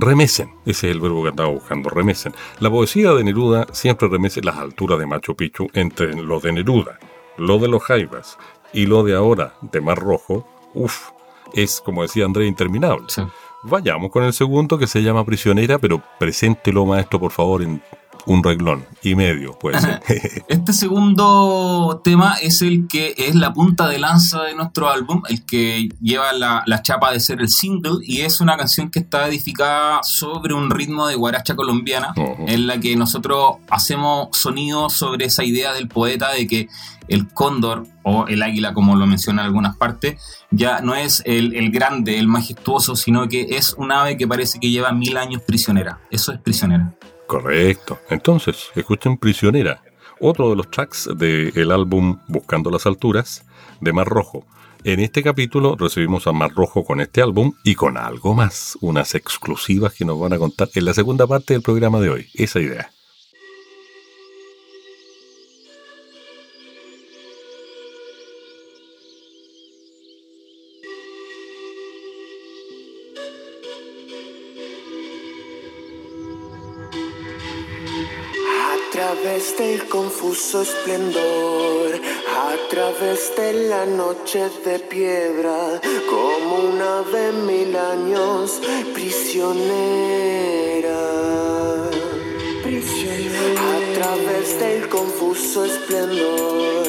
remesen, 0.00 0.54
ese 0.64 0.88
es 0.88 0.94
el 0.94 1.00
verbo 1.02 1.22
que 1.22 1.28
andaba 1.28 1.50
buscando, 1.50 1.90
remesen. 1.90 2.32
La 2.60 2.70
poesía 2.70 3.12
de 3.12 3.22
Neruda 3.22 3.66
siempre 3.72 4.08
remese 4.08 4.40
las 4.40 4.56
alturas 4.56 4.98
de 4.98 5.06
Machu 5.06 5.36
Picchu 5.36 5.68
entre 5.74 6.14
lo 6.14 6.40
de 6.40 6.52
Neruda 6.52 6.98
lo 7.38 7.58
de 7.58 7.68
los 7.68 7.82
Jaivas 7.82 8.38
y 8.72 8.86
lo 8.86 9.02
de 9.04 9.14
ahora 9.14 9.54
de 9.60 9.80
Mar 9.80 9.98
Rojo, 9.98 10.46
uff, 10.74 11.10
es 11.54 11.80
como 11.80 12.02
decía 12.02 12.24
André, 12.24 12.46
interminable. 12.46 13.06
Vayamos 13.62 14.10
con 14.10 14.22
el 14.22 14.32
segundo 14.32 14.78
que 14.78 14.86
se 14.86 15.02
llama 15.02 15.24
Prisionera, 15.24 15.78
pero 15.78 16.02
preséntelo, 16.18 16.86
maestro, 16.86 17.18
por 17.18 17.32
favor, 17.32 17.62
en 17.62 17.82
un 18.26 18.42
reglón 18.42 18.84
y 19.02 19.14
medio, 19.14 19.52
puede 19.58 19.80
ser. 19.80 20.02
este 20.48 20.72
segundo 20.72 22.00
tema 22.02 22.36
es 22.42 22.60
el 22.60 22.86
que 22.88 23.14
es 23.16 23.34
la 23.34 23.52
punta 23.52 23.88
de 23.88 23.98
lanza 23.98 24.42
de 24.42 24.54
nuestro 24.54 24.90
álbum, 24.90 25.22
el 25.28 25.46
que 25.46 25.88
lleva 26.00 26.32
la, 26.32 26.64
chapa 26.82 27.12
de 27.12 27.20
ser 27.20 27.40
el 27.40 27.48
single 27.48 27.98
y 28.02 28.20
es 28.20 28.40
una 28.40 28.56
canción 28.56 28.90
que 28.90 28.98
está 28.98 29.26
edificada 29.28 30.00
sobre 30.02 30.54
un 30.54 30.70
ritmo 30.70 31.06
de 31.06 31.14
guaracha 31.14 31.56
colombiana, 31.56 32.12
en 32.46 32.66
la 32.66 32.78
que 32.78 32.96
nosotros 32.96 33.56
hacemos 33.70 34.36
sonido 34.36 34.90
sobre 34.90 35.26
esa 35.26 35.44
idea 35.44 35.72
del 35.72 35.88
poeta 35.88 36.32
de 36.32 36.46
que 36.46 36.68
el 37.08 37.28
cóndor 37.28 37.86
o 38.02 38.26
el 38.26 38.42
águila, 38.42 38.74
como 38.74 38.96
lo 38.96 39.06
menciona 39.06 39.42
en 39.42 39.46
algunas 39.46 39.76
partes, 39.76 40.20
ya 40.50 40.80
no 40.80 40.94
es 40.94 41.22
el, 41.26 41.70
grande, 41.70 42.18
el 42.18 42.28
majestuoso, 42.28 42.96
sino 42.96 43.28
que 43.28 43.46
es 43.50 43.74
un 43.74 43.92
ave 43.92 44.16
que 44.16 44.26
parece 44.26 44.58
que 44.58 44.70
lleva 44.70 44.92
mil 44.92 45.16
años 45.16 45.42
prisionera. 45.42 46.00
Eso 46.10 46.32
es 46.32 46.40
prisionera. 46.40 46.94
Correcto. 47.26 47.98
Entonces, 48.08 48.70
escuchen 48.74 49.18
Prisionera, 49.18 49.82
otro 50.20 50.50
de 50.50 50.56
los 50.56 50.70
tracks 50.70 51.08
del 51.16 51.72
álbum 51.72 52.18
Buscando 52.28 52.70
las 52.70 52.86
Alturas 52.86 53.44
de 53.80 53.92
Mar 53.92 54.06
Rojo. 54.06 54.46
En 54.84 55.00
este 55.00 55.22
capítulo 55.22 55.74
recibimos 55.76 56.28
a 56.28 56.32
Mar 56.32 56.52
Rojo 56.54 56.84
con 56.84 57.00
este 57.00 57.20
álbum 57.20 57.54
y 57.64 57.74
con 57.74 57.96
algo 57.96 58.34
más, 58.34 58.78
unas 58.80 59.16
exclusivas 59.16 59.92
que 59.92 60.04
nos 60.04 60.20
van 60.20 60.32
a 60.32 60.38
contar 60.38 60.68
en 60.74 60.84
la 60.84 60.94
segunda 60.94 61.26
parte 61.26 61.54
del 61.54 61.62
programa 61.62 61.98
de 61.98 62.10
hoy. 62.10 62.28
Esa 62.34 62.60
idea. 62.60 62.90
Confuso 79.96 80.60
esplendor, 80.60 81.88
a 82.48 82.50
través 82.68 83.34
de 83.34 83.50
la 83.70 83.86
noche 83.86 84.42
de 84.64 84.78
piedra, 84.78 85.80
como 86.10 86.56
una 86.70 86.98
ave 86.98 87.32
mil 87.32 87.74
años 87.74 88.60
prisionera. 88.92 91.00
Prisionera. 92.62 93.62
A 93.74 93.76
través 93.98 94.46
del 94.60 94.88
confuso 94.90 95.64
esplendor, 95.64 96.88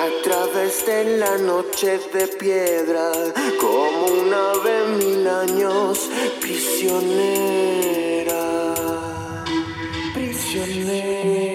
a 0.00 0.02
través 0.24 0.84
de 0.86 1.18
la 1.18 1.38
noche 1.38 2.00
de 2.12 2.26
piedra, 2.26 3.12
como 3.60 4.06
una 4.22 4.50
ave 4.56 4.78
mil 4.98 5.24
años 5.28 6.10
prisionera. 6.40 8.40
Prisionera, 10.14 11.49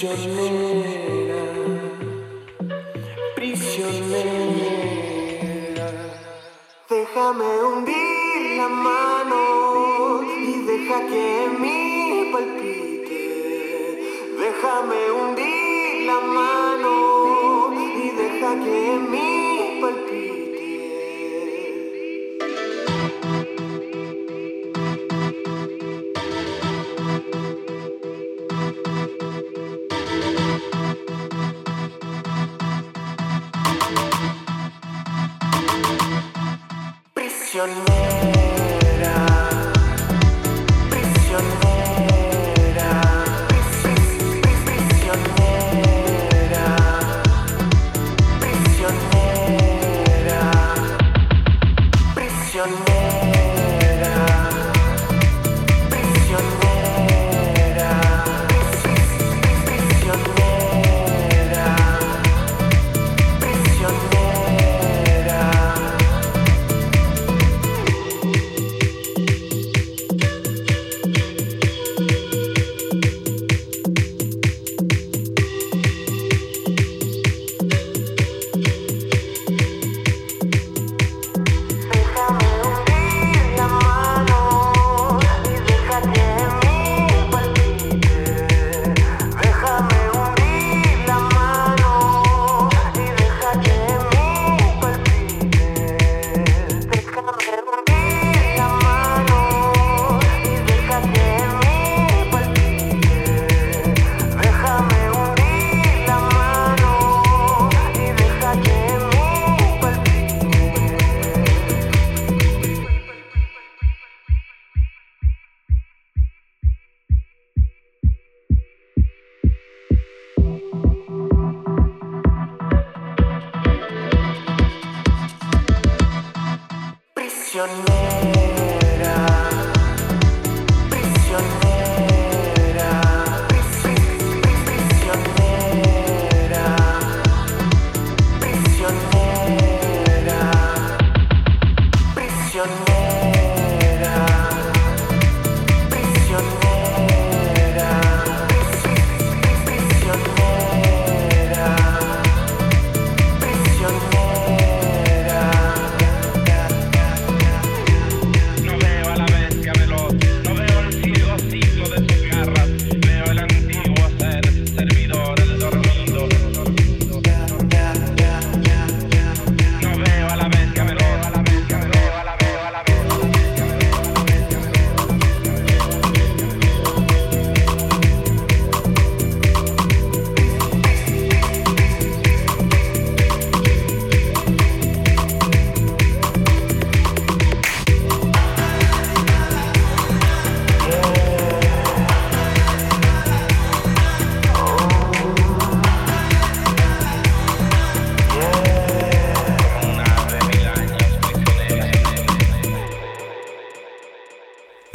prisionera, 0.00 1.42
prisionera. 3.36 3.98
Déjame 6.88 7.50
hundir 7.64 8.56
la 8.56 8.68
mano 8.68 10.22
y 10.24 10.52
deja 10.64 11.06
que 11.06 11.50
mi 11.60 12.32
palpite. 12.32 13.24
Déjame 14.38 15.00
hundir 15.10 16.06
la 16.06 16.20
mano 16.20 17.74
y 17.74 18.10
deja 18.16 18.50
que 18.64 18.98
mi 19.10 19.39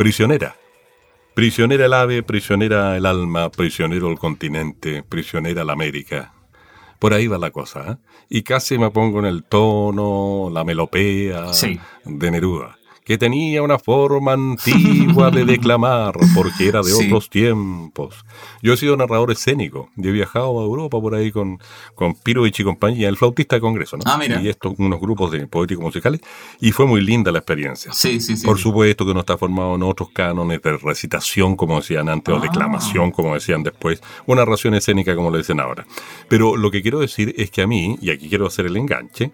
Prisionera. 0.06 0.56
Prisionera 1.34 1.86
el 1.88 1.94
ave, 1.94 2.22
prisionera 2.22 2.96
el 2.96 3.08
alma, 3.08 3.50
prisionero 3.50 4.08
el 4.12 4.20
continente, 4.20 5.02
prisionera 5.02 5.64
la 5.64 5.74
América. 5.74 6.32
Por 7.00 7.16
ahí 7.16 7.26
va 7.26 7.40
la 7.40 7.50
cosa, 7.50 7.94
¿eh? 7.94 7.96
Y 8.30 8.44
casi 8.44 8.78
me 8.78 8.92
pongo 8.92 9.18
en 9.18 9.26
el 9.26 9.44
tono, 9.46 10.52
la 10.54 10.64
melopea 10.64 11.52
Sí. 11.54 11.80
de 12.04 12.30
Neruda, 12.30 12.78
que 13.06 13.18
tenía 13.20 13.62
una 13.62 13.78
forma 13.78 14.34
antigua 14.34 15.30
de 15.32 15.46
declamar, 15.46 16.14
porque 16.34 16.68
era 16.68 16.82
de 16.82 16.92
Sí. 16.92 17.06
otros 17.06 17.30
tiempos. 17.30 18.26
Yo 18.64 18.74
he 18.74 18.78
sido 18.78 18.98
narrador 18.98 19.32
escénico, 19.32 19.90
y 19.96 20.08
he 20.08 20.12
viajado 20.12 20.60
a 20.60 20.64
Europa 20.64 21.00
por 21.00 21.14
ahí 21.14 21.32
con, 21.32 21.60
con 21.94 22.16
Pirovich 22.16 22.60
y 22.60 22.64
compañía, 22.64 23.08
el 23.08 23.16
flautista 23.16 23.56
de 23.58 23.62
Congreso, 23.62 23.96
¿no? 23.98 24.04
Ah, 24.08 24.18
mira. 24.18 24.42
Y 24.42 24.50
estos, 24.50 24.74
unos 24.80 25.00
grupos 25.00 25.32
de 25.32 25.46
poéticos 25.48 25.84
musicales, 25.84 26.20
y 26.60 26.72
fue 26.72 26.88
muy 26.88 27.00
linda 27.02 27.32
la 27.32 27.38
experiencia. 27.40 27.94
Sí, 27.94 28.20
sí, 28.20 28.36
sí. 28.38 28.46
Por 28.46 28.58
supuesto 28.58 29.06
que 29.06 29.14
no 29.14 29.20
está 29.20 29.38
formado 29.38 29.76
en 29.76 29.84
otros 29.84 30.10
cánones 30.12 30.62
de 30.64 30.76
recitación, 30.78 31.56
como 31.56 31.78
decían 31.80 32.10
antes, 32.10 32.34
o 32.34 32.38
Ah. 32.38 32.42
declamación, 32.42 33.12
como 33.12 33.36
decían 33.36 33.62
después, 33.62 34.02
o 34.26 34.34
narración 34.36 34.74
escénica, 34.74 35.16
como 35.16 35.30
lo 35.30 35.38
dicen 35.38 35.60
ahora. 35.60 35.86
Pero 36.28 36.58
lo 36.58 36.72
que 36.72 36.82
quiero 36.82 37.00
decir 37.02 37.36
es 37.38 37.52
que 37.52 37.62
a 37.62 37.68
mí, 37.68 37.98
y 38.02 38.10
aquí 38.10 38.30
quiero 38.30 38.48
hacer 38.48 38.66
el 38.66 38.76
enganche, 38.78 39.32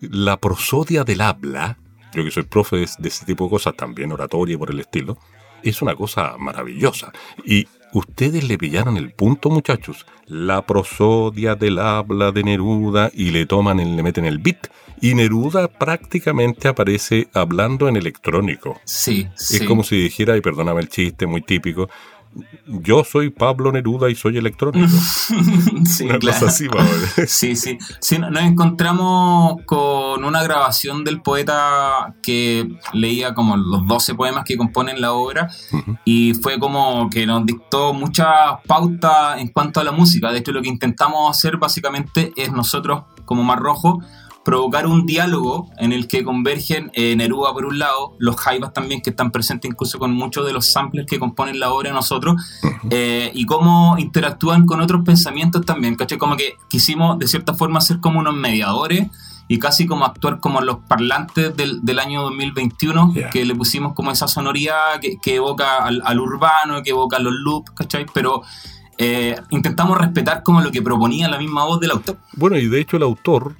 la 0.00 0.36
prosodia 0.36 1.02
del 1.02 1.20
habla, 1.20 1.78
yo 2.14 2.24
que 2.24 2.30
soy 2.30 2.42
profe 2.44 2.76
de, 2.76 2.88
de 2.98 3.08
ese 3.08 3.24
tipo 3.26 3.44
de 3.44 3.50
cosas, 3.50 3.74
también 3.76 4.12
oratoria 4.12 4.54
y 4.54 4.58
por 4.58 4.70
el 4.70 4.80
estilo, 4.80 5.18
es 5.62 5.82
una 5.82 5.94
cosa 5.94 6.36
maravillosa. 6.38 7.12
Y 7.44 7.66
ustedes 7.92 8.44
le 8.48 8.58
pillaron 8.58 8.96
el 8.96 9.12
punto, 9.12 9.50
muchachos. 9.50 10.06
La 10.26 10.64
prosodia 10.66 11.54
del 11.54 11.78
habla 11.78 12.32
de 12.32 12.42
Neruda 12.44 13.10
y 13.14 13.30
le 13.30 13.46
toman, 13.46 13.80
el- 13.80 13.96
le 13.96 14.02
meten 14.02 14.24
el 14.24 14.38
beat. 14.38 14.68
Y 15.00 15.14
Neruda 15.14 15.68
prácticamente 15.68 16.68
aparece 16.68 17.28
hablando 17.32 17.88
en 17.88 17.96
electrónico. 17.96 18.80
Sí, 18.84 19.28
sí. 19.36 19.56
Es 19.56 19.62
como 19.62 19.82
si 19.84 19.96
dijera, 19.96 20.36
y 20.36 20.40
perdóname 20.40 20.80
el 20.80 20.88
chiste 20.88 21.26
muy 21.26 21.42
típico, 21.42 21.88
yo 22.66 23.02
soy 23.04 23.30
Pablo 23.30 23.72
Neruda 23.72 24.10
y 24.10 24.14
soy 24.14 24.36
electrónico. 24.36 24.86
Sí, 25.84 26.04
Una 26.04 26.18
claro. 26.18 26.38
cosa 26.38 26.50
así, 26.50 26.66
va 26.68 26.82
a 26.82 26.84
ver. 26.84 27.28
Sí, 27.28 27.56
sí. 27.56 27.78
Sí, 28.00 28.18
no- 28.18 28.30
nos 28.30 28.42
encontramos 28.42 29.56
con 29.64 30.22
una 30.24 30.42
grabación 30.42 31.02
del 31.04 31.22
poeta 31.22 32.14
que 32.22 32.68
leía 32.92 33.32
como 33.34 33.56
los 33.56 33.86
12 33.86 34.14
poemas 34.14 34.44
que 34.44 34.56
componen 34.56 35.00
la 35.00 35.12
obra 35.12 35.48
y 36.04 36.34
fue 36.34 36.58
como 36.58 37.08
que 37.10 37.26
nos 37.26 37.46
dictó 37.46 37.94
muchas 37.94 38.28
pautas 38.66 39.38
en 39.40 39.48
cuanto 39.48 39.80
a 39.80 39.84
la 39.84 39.92
música. 39.92 40.30
De 40.30 40.38
hecho, 40.38 40.52
lo 40.52 40.60
que 40.60 40.68
intentamos 40.68 41.30
hacer 41.30 41.56
básicamente 41.56 42.32
es 42.36 42.52
nosotros, 42.52 43.04
como 43.24 43.42
Mar 43.44 43.60
Rojo, 43.60 44.02
provocar 44.48 44.86
un 44.86 45.04
diálogo 45.04 45.68
en 45.76 45.92
el 45.92 46.08
que 46.08 46.24
convergen 46.24 46.90
eh, 46.94 47.14
Neruda 47.14 47.52
por 47.52 47.66
un 47.66 47.78
lado, 47.78 48.14
los 48.18 48.34
Jaivas 48.36 48.72
también 48.72 49.02
que 49.02 49.10
están 49.10 49.30
presentes 49.30 49.70
incluso 49.70 49.98
con 49.98 50.14
muchos 50.14 50.46
de 50.46 50.54
los 50.54 50.64
samplers 50.64 51.06
que 51.06 51.18
componen 51.18 51.60
la 51.60 51.70
obra 51.70 51.90
de 51.90 51.94
nosotros 51.94 52.40
eh, 52.88 53.30
y 53.34 53.44
cómo 53.44 53.96
interactúan 53.98 54.64
con 54.64 54.80
otros 54.80 55.02
pensamientos 55.04 55.66
también, 55.66 55.96
¿cachai? 55.96 56.16
Como 56.16 56.34
que 56.38 56.54
quisimos 56.70 57.18
de 57.18 57.28
cierta 57.28 57.52
forma 57.52 57.82
ser 57.82 58.00
como 58.00 58.20
unos 58.20 58.32
mediadores 58.36 59.08
y 59.48 59.58
casi 59.58 59.86
como 59.86 60.06
actuar 60.06 60.40
como 60.40 60.62
los 60.62 60.78
parlantes 60.88 61.54
del, 61.54 61.84
del 61.84 61.98
año 61.98 62.22
2021, 62.22 63.12
Ya. 63.14 63.28
que 63.28 63.44
le 63.44 63.54
pusimos 63.54 63.92
como 63.92 64.10
esa 64.12 64.28
sonoridad 64.28 64.98
que, 64.98 65.18
que 65.20 65.34
evoca 65.34 65.84
al, 65.84 66.00
al 66.06 66.20
urbano, 66.20 66.82
que 66.82 66.90
evoca 66.90 67.18
los 67.18 67.34
loops, 67.34 67.72
¿cachai? 67.72 68.06
Pero 68.14 68.40
eh, 68.96 69.36
intentamos 69.50 69.98
respetar 69.98 70.42
como 70.42 70.62
lo 70.62 70.70
que 70.70 70.80
proponía 70.80 71.28
la 71.28 71.36
misma 71.38 71.64
voz 71.66 71.80
del 71.80 71.90
autor. 71.90 72.16
Bueno, 72.32 72.56
y 72.56 72.66
de 72.66 72.80
hecho 72.80 72.96
el 72.96 73.02
autor 73.02 73.56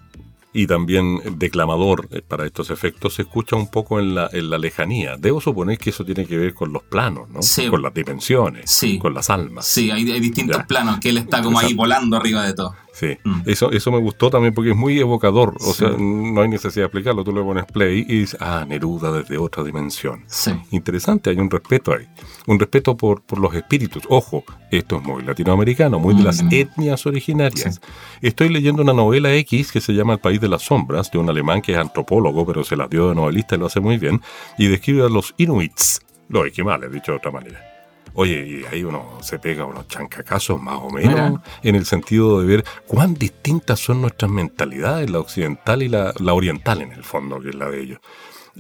y 0.61 0.67
también 0.67 1.21
declamador 1.39 2.09
eh, 2.11 2.21
para 2.27 2.45
estos 2.45 2.71
efectos 2.71 3.15
se 3.15 3.23
escucha 3.23 3.55
un 3.55 3.71
poco 3.71 4.01
en 4.01 4.15
la, 4.17 4.29
en 4.33 4.51
la 4.51 4.59
lejanía. 4.59 5.17
Debo 5.17 5.41
suponer 5.41 5.79
que 5.79 5.91
eso 5.91 6.05
tiene 6.05 6.27
que 6.27 6.37
ver 6.37 6.53
con 6.53 6.73
los 6.73 6.83
planos, 6.83 7.29
¿no? 7.31 7.43
Sí. 7.43 7.69
Con 7.69 7.81
las 7.83 7.95
dimensiones, 7.95 8.69
Sí. 8.71 8.99
con 8.99 9.15
las 9.15 9.31
almas. 9.31 9.67
Sí, 9.67 9.91
hay, 9.91 10.11
hay 10.11 10.21
distintos 10.21 10.57
Ya. 10.59 10.67
planos, 10.67 10.99
que 10.99 11.11
él 11.11 11.19
está 11.19 11.43
como 11.43 11.59
ahí 11.61 11.75
volando 11.75 12.17
arriba 12.17 12.45
de 12.45 12.55
todo. 12.55 12.75
Sí, 12.99 13.17
Mm. 13.23 13.43
eso, 13.47 13.71
eso 13.71 13.93
me 13.93 13.99
gustó 13.99 14.29
también 14.29 14.53
porque 14.53 14.71
es 14.71 14.77
muy 14.77 14.99
evocador. 14.99 15.55
O 15.61 15.73
Sí. 15.73 15.79
sea, 15.85 15.91
no 15.97 16.41
hay 16.43 16.49
necesidad 16.49 16.83
de 16.83 16.87
explicarlo. 16.87 17.23
Tú 17.23 17.33
le 17.33 17.43
pones 17.43 17.65
play 17.67 18.01
y 18.09 18.21
dices, 18.21 18.37
ah, 18.41 18.65
Neruda 18.67 19.13
desde 19.13 19.39
otra 19.39 19.63
dimensión. 19.63 20.25
Sí. 20.27 20.51
Interesante, 20.73 21.31
hay 21.31 21.37
un 21.37 21.49
respeto 21.49 21.93
ahí. 21.95 22.09
Un 22.49 22.59
respeto 22.59 22.97
por, 22.97 23.23
por 23.23 23.39
los 23.39 23.55
espíritus. 23.55 24.03
Ojo, 24.09 24.43
esto 24.73 24.97
es 24.97 25.03
muy 25.05 25.23
latinoamericano, 25.23 26.01
muy 26.01 26.15
de 26.17 26.25
las 26.25 26.43
Mm. 26.43 26.49
etnias 26.51 27.07
originarias. 27.07 27.81
Estoy 28.21 28.49
leyendo 28.49 28.83
una 28.83 28.93
novela 28.93 29.33
X 29.35 29.71
que 29.71 29.81
se 29.81 29.93
llama 29.93 30.15
El 30.15 30.19
País 30.19 30.41
de 30.41 30.49
las 30.49 30.63
Sombras, 30.63 31.11
de 31.13 31.19
un 31.19 31.29
alemán 31.31 31.63
que 31.63 31.73
es 31.73 31.79
antropólogo, 31.79 32.45
pero 32.45 32.65
se 32.65 32.75
las 32.77 32.91
dio 32.91 33.09
de 33.11 33.15
novelista 33.15 33.55
y 33.55 33.59
lo 33.59 33.67
hace 33.67 33.79
muy 33.79 33.97
bien, 33.99 34.21
y 34.59 34.67
describe 34.67 35.05
a 35.05 35.09
los 35.09 35.35
inuits, 35.37 36.01
los 36.29 36.47
esquimales, 36.47 36.91
dicho 36.91 37.13
de 37.13 37.19
otra 37.19 37.31
manera. 37.31 37.61
Oye, 38.21 38.45
y 38.49 38.75
ahí 38.75 38.83
uno 38.83 39.19
se 39.21 39.39
pega 39.39 39.65
unos 39.65 39.87
chancacazos 39.87 40.61
más 40.61 40.81
o 40.83 40.91
menos, 40.91 41.31
Mira. 41.31 41.43
en 41.63 41.77
el 41.77 41.87
sentido 41.87 42.41
de 42.41 42.49
ver 42.49 42.65
cuán 42.85 43.15
distintas 43.15 43.79
son 43.79 44.01
nuestras 44.01 44.29
mentalidades, 44.29 45.09
la 45.09 45.21
occidental 45.21 45.85
y 45.85 45.89
la, 45.89 46.13
la 46.19 46.35
oriental 46.35 46.83
en 46.83 46.91
el 46.91 47.05
fondo, 47.05 47.41
que 47.41 47.51
es 47.51 47.55
la 47.55 47.71
de 47.71 47.81
ellos. 47.81 48.01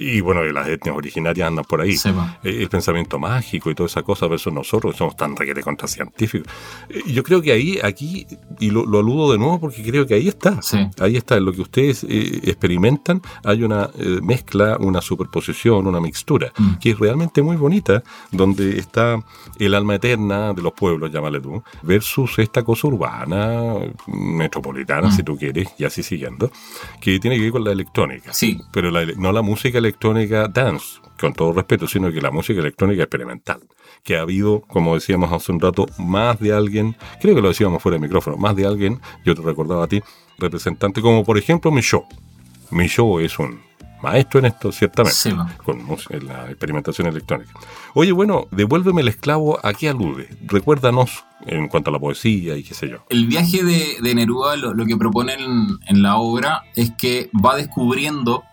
Y 0.00 0.20
bueno, 0.20 0.44
las 0.44 0.68
etnias 0.68 0.96
originarias 0.96 1.48
andan 1.48 1.64
por 1.64 1.80
ahí. 1.80 1.96
Eh, 2.44 2.58
el 2.62 2.68
pensamiento 2.68 3.18
mágico 3.18 3.68
y 3.68 3.74
toda 3.74 3.88
esa 3.88 4.04
cosa 4.04 4.28
versus 4.28 4.52
nosotros, 4.52 4.94
somos 4.96 5.16
tan 5.16 5.34
requete 5.34 5.61
contra 5.61 5.88
científicos. 5.88 6.46
Eh, 6.88 7.02
Yo 7.12 7.24
creo 7.24 7.42
que 7.42 7.50
ahí, 7.50 7.80
aquí, 7.82 8.24
y 8.61 8.70
lo, 8.70 8.87
lo 8.87 9.00
aludo 9.00 9.32
de 9.32 9.38
nuevo 9.38 9.58
porque 9.58 9.82
creo 9.82 10.06
que 10.06 10.14
ahí 10.14 10.28
está. 10.28 10.62
Sí. 10.62 10.78
Ahí 11.00 11.16
está, 11.16 11.37
en 11.37 11.46
lo 11.46 11.52
que 11.52 11.62
ustedes 11.62 12.04
eh, 12.08 12.40
experimentan, 12.44 13.20
hay 13.44 13.64
una 13.64 13.90
eh, 13.98 14.20
mezcla, 14.22 14.76
una 14.78 15.00
superposición, 15.00 15.87
una 15.88 16.00
mixtura, 16.00 16.52
Mm. 16.56 16.74
que 16.80 16.90
es 16.90 16.98
realmente 16.98 17.42
muy 17.42 17.56
bonita, 17.56 18.02
donde 18.30 18.78
está 18.78 19.20
el 19.58 19.74
alma 19.74 19.96
eterna 19.96 20.52
de 20.54 20.62
los 20.62 20.72
pueblos, 20.74 21.11
llámale 21.12 21.40
tú, 21.40 21.61
versus 21.82 22.38
esta 22.38 22.62
cosa 22.62 22.87
urbana, 22.87 23.74
metropolitana, 24.06 25.08
Mm. 25.08 25.12
si 25.12 25.22
tú 25.22 25.37
quieres, 25.37 25.68
y 25.78 25.84
así 25.84 26.02
siguiendo, 26.04 26.50
que 27.00 27.18
tiene 27.18 27.37
que 27.37 27.42
ver 27.42 27.52
con 27.52 27.64
la 27.64 27.72
electrónica. 27.72 28.32
Sí. 28.32 28.61
Pero 28.72 28.90
la 28.92 29.04
no 29.16 29.32
la 29.32 29.42
música 29.42 29.78
electrónica 29.78 29.88
dance, 30.53 31.01
con 31.20 31.33
todo 31.33 31.53
respeto, 31.53 31.87
sino 31.87 32.12
que 32.12 32.20
la 32.20 32.31
música 32.31 32.61
electrónica 32.61 33.03
experimental. 33.03 33.61
Que 34.03 34.16
ha 34.16 34.22
habido, 34.22 34.61
como 34.62 34.94
decíamos 34.94 35.33
hace 35.33 35.53
un 35.53 35.61
rato, 35.61 35.87
más 35.98 36.38
de 36.38 36.53
alguien, 36.53 36.96
creo 37.20 37.35
que 37.35 37.42
lo 37.42 37.48
decíamos 37.48 37.83
fuera 37.83 37.96
de 37.96 38.03
micrófono, 38.03 38.37
más 38.37 38.55
de 38.57 38.66
alguien, 38.66 39.01
yo 39.24 39.35
te 39.35 39.42
recordaba 39.42 39.85
a 39.85 39.88
ti, 39.88 40.01
representante, 40.38 41.01
como 41.01 41.24
por 41.24 41.38
ejemplo 41.38 41.70
Michaud. 41.70 42.05
Michaud 42.70 43.22
es 43.22 43.38
un 43.38 43.61
maestro 44.03 44.40
en 44.40 44.46
esto, 44.46 44.70
ciertamente, 44.72 45.16
Sí, 45.16 45.35
con 45.64 45.81
en 46.11 46.27
la 46.27 46.48
experimentación 46.51 47.09
electrónica. 47.09 47.53
Oye, 47.94 48.12
bueno, 48.12 48.46
devuélveme 48.51 49.01
el 49.01 49.09
esclavo, 49.09 49.59
¿a 49.64 49.72
qué 49.74 49.88
alude? 49.88 50.29
Recuérdanos 50.46 51.24
en 51.46 51.68
cuanto 51.68 51.90
a 51.90 51.92
la 51.92 51.98
poesía 51.98 52.57
y 52.57 52.62
qué 52.62 52.74
sé 52.74 52.88
yo. 52.88 53.05
El 53.09 53.27
viaje 53.27 53.64
de, 53.64 53.96
de 54.01 54.14
Neruda 54.14 54.57
lo, 54.57 54.74
lo 54.74 54.87
que 54.87 54.96
propone 54.96 55.35
en, 55.35 55.79
en 55.87 56.03
la 56.03 56.16
obra 56.16 56.64
es 56.74 56.92
que 56.98 57.31
va 57.44 57.57
descubriendo 57.57 58.44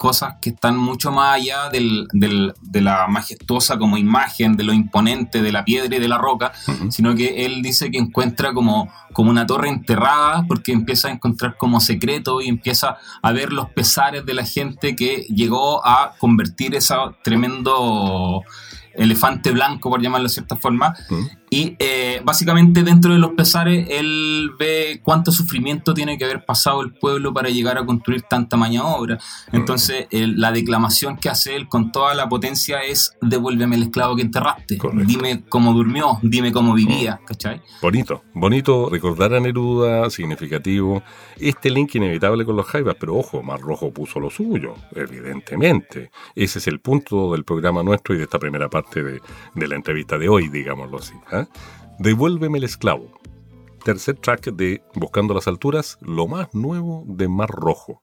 cosas 0.00 0.36
que 0.40 0.48
están 0.50 0.78
mucho 0.78 1.12
más 1.12 1.34
allá 1.34 1.68
del- 1.68 2.08
del- 2.14 2.54
de 2.62 2.80
la 2.80 3.06
majestuosa 3.06 3.76
como 3.78 3.98
imagen, 3.98 4.56
de 4.56 4.64
lo 4.64 4.72
imponente, 4.72 5.42
de 5.42 5.52
la 5.52 5.62
piedra 5.62 5.94
y 5.94 5.98
de 6.00 6.08
la 6.08 6.16
roca, 6.16 6.52
sino 6.90 7.14
que 7.14 7.44
él 7.44 7.60
dice 7.60 7.90
que 7.90 7.98
encuentra 7.98 8.54
como, 8.54 8.90
como 9.12 9.28
una 9.30 9.44
torre 9.46 9.68
enterrada 9.68 10.44
porque 10.48 10.72
empieza 10.72 11.08
a 11.08 11.10
encontrar 11.10 11.58
como 11.58 11.80
secreto 11.80 12.40
y 12.40 12.48
empieza 12.48 12.96
a 13.22 13.32
ver 13.32 13.52
los 13.52 13.68
pesares 13.72 14.24
de 14.24 14.32
la 14.32 14.46
gente 14.46 14.96
que 14.96 15.26
llegó 15.28 15.86
a 15.86 16.12
convertir 16.18 16.74
ese 16.74 16.94
tremendo 17.22 18.42
elefante 18.94 19.52
blanco, 19.52 19.90
por 19.90 20.00
llamarlo 20.02 20.28
de 20.28 20.34
cierta 20.34 20.56
forma. 20.56 20.94
Y 21.52 21.74
eh, 21.80 22.20
básicamente 22.24 22.84
dentro 22.84 23.12
de 23.12 23.18
los 23.18 23.32
pesares 23.32 23.88
él 23.90 24.52
ve 24.56 25.00
cuánto 25.02 25.32
sufrimiento 25.32 25.92
tiene 25.92 26.16
que 26.16 26.24
haber 26.24 26.44
pasado 26.44 26.80
el 26.80 26.92
pueblo 26.92 27.34
para 27.34 27.48
llegar 27.48 27.76
a 27.76 27.84
construir 27.84 28.22
tanta 28.22 28.56
maña 28.56 28.84
obra. 28.84 29.18
Entonces 29.52 30.06
la 30.12 30.52
declamación 30.52 31.16
que 31.16 31.28
hace 31.28 31.56
él 31.56 31.66
con 31.66 31.90
toda 31.90 32.14
la 32.14 32.28
potencia 32.28 32.82
es 32.82 33.16
devuélveme 33.20 33.74
el 33.76 33.82
esclavo 33.84 34.14
que 34.14 34.22
enterraste, 34.22 34.78
Correcto. 34.78 35.04
dime 35.06 35.42
cómo 35.48 35.72
durmió, 35.72 36.18
dime 36.22 36.52
cómo 36.52 36.72
vivía, 36.72 37.20
¿cachai? 37.26 37.60
Bonito, 37.82 38.22
bonito 38.32 38.88
recordar 38.88 39.34
a 39.34 39.40
Neruda, 39.40 40.08
significativo. 40.08 41.02
Este 41.38 41.70
link 41.70 41.94
inevitable 41.96 42.44
con 42.44 42.54
los 42.56 42.66
Jaivas, 42.66 42.96
pero 43.00 43.16
ojo, 43.16 43.42
Mar 43.42 43.60
Rojo 43.60 43.92
puso 43.92 44.20
lo 44.20 44.30
suyo, 44.30 44.74
evidentemente. 44.94 46.10
Ese 46.34 46.60
es 46.60 46.66
el 46.68 46.80
punto 46.80 47.32
del 47.32 47.44
programa 47.44 47.82
nuestro 47.82 48.14
y 48.14 48.18
de 48.18 48.24
esta 48.24 48.38
primera 48.38 48.68
parte 48.68 49.02
de, 49.02 49.20
de 49.54 49.68
la 49.68 49.74
entrevista 49.74 50.16
de 50.18 50.28
hoy, 50.28 50.48
digámoslo 50.48 50.98
así. 50.98 51.14
Devuélveme 51.98 52.58
el 52.58 52.64
esclavo. 52.64 53.06
Tercer 53.84 54.16
track 54.16 54.52
de 54.52 54.82
Buscando 54.94 55.34
las 55.34 55.48
Alturas, 55.48 55.98
lo 56.00 56.26
más 56.26 56.52
nuevo 56.54 57.04
de 57.06 57.28
Mar 57.28 57.50
Rojo. 57.50 58.02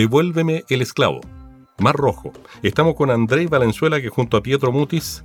Devuélveme 0.00 0.64
el 0.70 0.80
esclavo. 0.80 1.20
Mar 1.76 1.94
Rojo. 1.94 2.32
Estamos 2.62 2.94
con 2.94 3.10
André 3.10 3.46
Valenzuela 3.48 4.00
que 4.00 4.08
junto 4.08 4.38
a 4.38 4.42
Pietro 4.42 4.72
Mutis 4.72 5.22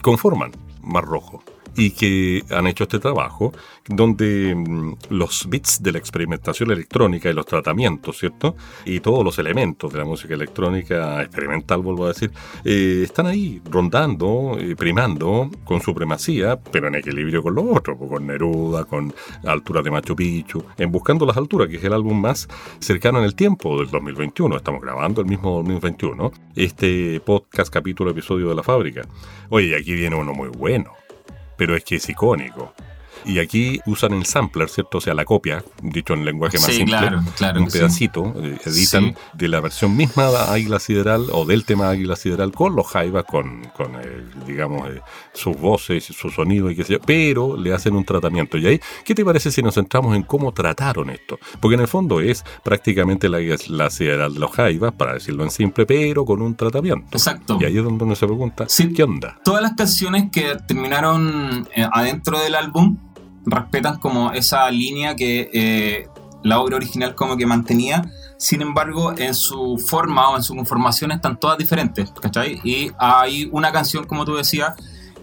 conforman 0.00 0.52
Mar 0.80 1.04
Rojo 1.04 1.42
y 1.76 1.90
que 1.90 2.42
han 2.50 2.66
hecho 2.66 2.84
este 2.84 2.98
trabajo 2.98 3.52
donde 3.88 4.54
mm, 4.54 4.96
los 5.10 5.48
bits 5.48 5.82
de 5.82 5.92
la 5.92 5.98
experimentación 5.98 6.70
electrónica 6.70 7.30
y 7.30 7.34
los 7.34 7.46
tratamientos, 7.46 8.18
¿cierto? 8.18 8.56
Y 8.84 9.00
todos 9.00 9.24
los 9.24 9.38
elementos 9.38 9.92
de 9.92 9.98
la 9.98 10.04
música 10.04 10.34
electrónica 10.34 11.22
experimental, 11.22 11.80
vuelvo 11.82 12.06
a 12.06 12.08
decir, 12.08 12.30
eh, 12.64 13.02
están 13.04 13.26
ahí 13.26 13.60
rondando, 13.70 14.56
primando 14.76 15.50
con 15.64 15.80
supremacía, 15.80 16.58
pero 16.58 16.88
en 16.88 16.96
equilibrio 16.96 17.42
con 17.42 17.54
lo 17.54 17.70
otro, 17.72 17.96
pues, 17.96 18.10
con 18.10 18.26
Neruda, 18.26 18.84
con 18.84 19.12
Altura 19.44 19.82
de 19.82 19.90
Machu 19.90 20.16
Picchu, 20.16 20.64
en 20.78 20.90
Buscando 20.90 21.26
las 21.26 21.36
Alturas, 21.36 21.68
que 21.68 21.76
es 21.76 21.84
el 21.84 21.92
álbum 21.92 22.20
más 22.20 22.48
cercano 22.78 23.18
en 23.18 23.24
el 23.24 23.34
tiempo 23.34 23.78
del 23.78 23.90
2021. 23.90 24.56
Estamos 24.56 24.80
grabando 24.80 25.20
el 25.20 25.26
mismo 25.26 25.56
2021. 25.56 26.32
Este 26.54 27.20
podcast, 27.20 27.72
capítulo, 27.72 28.10
episodio 28.10 28.48
de 28.48 28.54
la 28.54 28.62
fábrica. 28.62 29.06
Oye, 29.50 29.76
aquí 29.76 29.94
viene 29.94 30.16
uno 30.16 30.32
muy 30.32 30.48
bueno 30.48 31.05
pero 31.56 31.76
es 31.76 31.84
que 31.84 31.96
es 31.96 32.08
icónico. 32.08 32.72
Y 33.24 33.38
aquí 33.38 33.80
usan 33.86 34.12
el 34.12 34.26
sampler, 34.26 34.68
¿cierto? 34.68 34.98
O 34.98 35.00
sea, 35.00 35.14
la 35.14 35.24
copia, 35.24 35.64
dicho 35.82 36.14
en 36.14 36.24
lenguaje 36.24 36.58
más 36.58 36.66
Sí, 36.66 36.72
simple, 36.78 36.96
claro, 36.98 37.22
claro 37.36 37.58
un 37.60 37.64
que 37.66 37.70
sí. 37.72 37.78
pedacito, 37.78 38.34
eh, 38.42 38.58
editan 38.64 39.04
Sí. 39.06 39.14
de 39.34 39.48
la 39.48 39.60
versión 39.60 39.96
misma 39.96 40.30
de 40.30 40.36
Águila 40.38 40.78
Sideral 40.78 41.26
o 41.32 41.44
del 41.44 41.64
tema 41.64 41.88
Águila 41.90 42.16
Sideral 42.16 42.52
con 42.52 42.76
los 42.76 42.86
jaivas, 42.86 43.24
con, 43.24 43.62
con 43.76 43.94
eh, 43.96 44.24
digamos, 44.46 44.88
eh, 44.90 45.00
sus 45.32 45.56
voces, 45.58 46.04
su 46.04 46.30
sonido 46.30 46.70
y 46.70 46.76
qué 46.76 46.84
sé 46.84 46.94
yo, 46.94 47.00
pero 47.00 47.56
le 47.56 47.72
hacen 47.72 47.94
un 47.96 48.04
tratamiento. 48.04 48.58
Y 48.58 48.66
ahí, 48.66 48.80
¿qué 49.04 49.14
te 49.14 49.24
parece 49.24 49.50
si 49.50 49.62
nos 49.62 49.74
centramos 49.74 50.14
en 50.16 50.22
cómo 50.22 50.52
trataron 50.52 51.10
esto? 51.10 51.38
Porque 51.60 51.74
en 51.74 51.80
el 51.80 51.88
fondo 51.88 52.20
es 52.20 52.44
prácticamente 52.62 53.28
la, 53.28 53.38
la 53.68 53.90
Sideral 53.90 54.34
de 54.34 54.40
los 54.40 54.50
jaivas, 54.52 54.92
para 54.94 55.14
decirlo 55.14 55.44
en 55.44 55.50
simple, 55.50 55.86
pero 55.86 56.24
con 56.24 56.42
un 56.42 56.54
tratamiento. 56.54 57.08
Exacto. 57.12 57.58
Y 57.60 57.64
ahí 57.64 57.76
es 57.78 57.84
donde 57.84 58.04
uno 58.04 58.14
se 58.14 58.26
pregunta. 58.26 58.66
¿qué 58.94 59.02
onda? 59.02 59.38
Todas 59.44 59.62
las 59.62 59.72
canciones 59.74 60.30
que 60.30 60.56
terminaron 60.68 61.68
eh, 61.74 61.86
adentro 61.92 62.38
del 62.40 62.54
álbum 62.54 62.96
respetan 63.46 63.98
como 63.98 64.32
esa 64.32 64.70
línea 64.70 65.16
que 65.16 65.50
eh, 65.52 66.08
la 66.42 66.60
obra 66.60 66.76
original 66.76 67.14
como 67.14 67.36
que 67.36 67.46
mantenía. 67.46 68.02
Sin 68.38 68.60
embargo, 68.60 69.14
en 69.16 69.34
su 69.34 69.78
forma 69.78 70.28
o 70.30 70.36
en 70.36 70.42
su 70.42 70.54
conformación 70.54 71.10
están 71.12 71.38
todas 71.38 71.56
diferentes, 71.56 72.10
¿cachai? 72.20 72.60
Y 72.64 72.92
hay 72.98 73.48
una 73.50 73.72
canción, 73.72 74.04
como 74.04 74.24
tú 74.24 74.34
decías, 74.36 74.74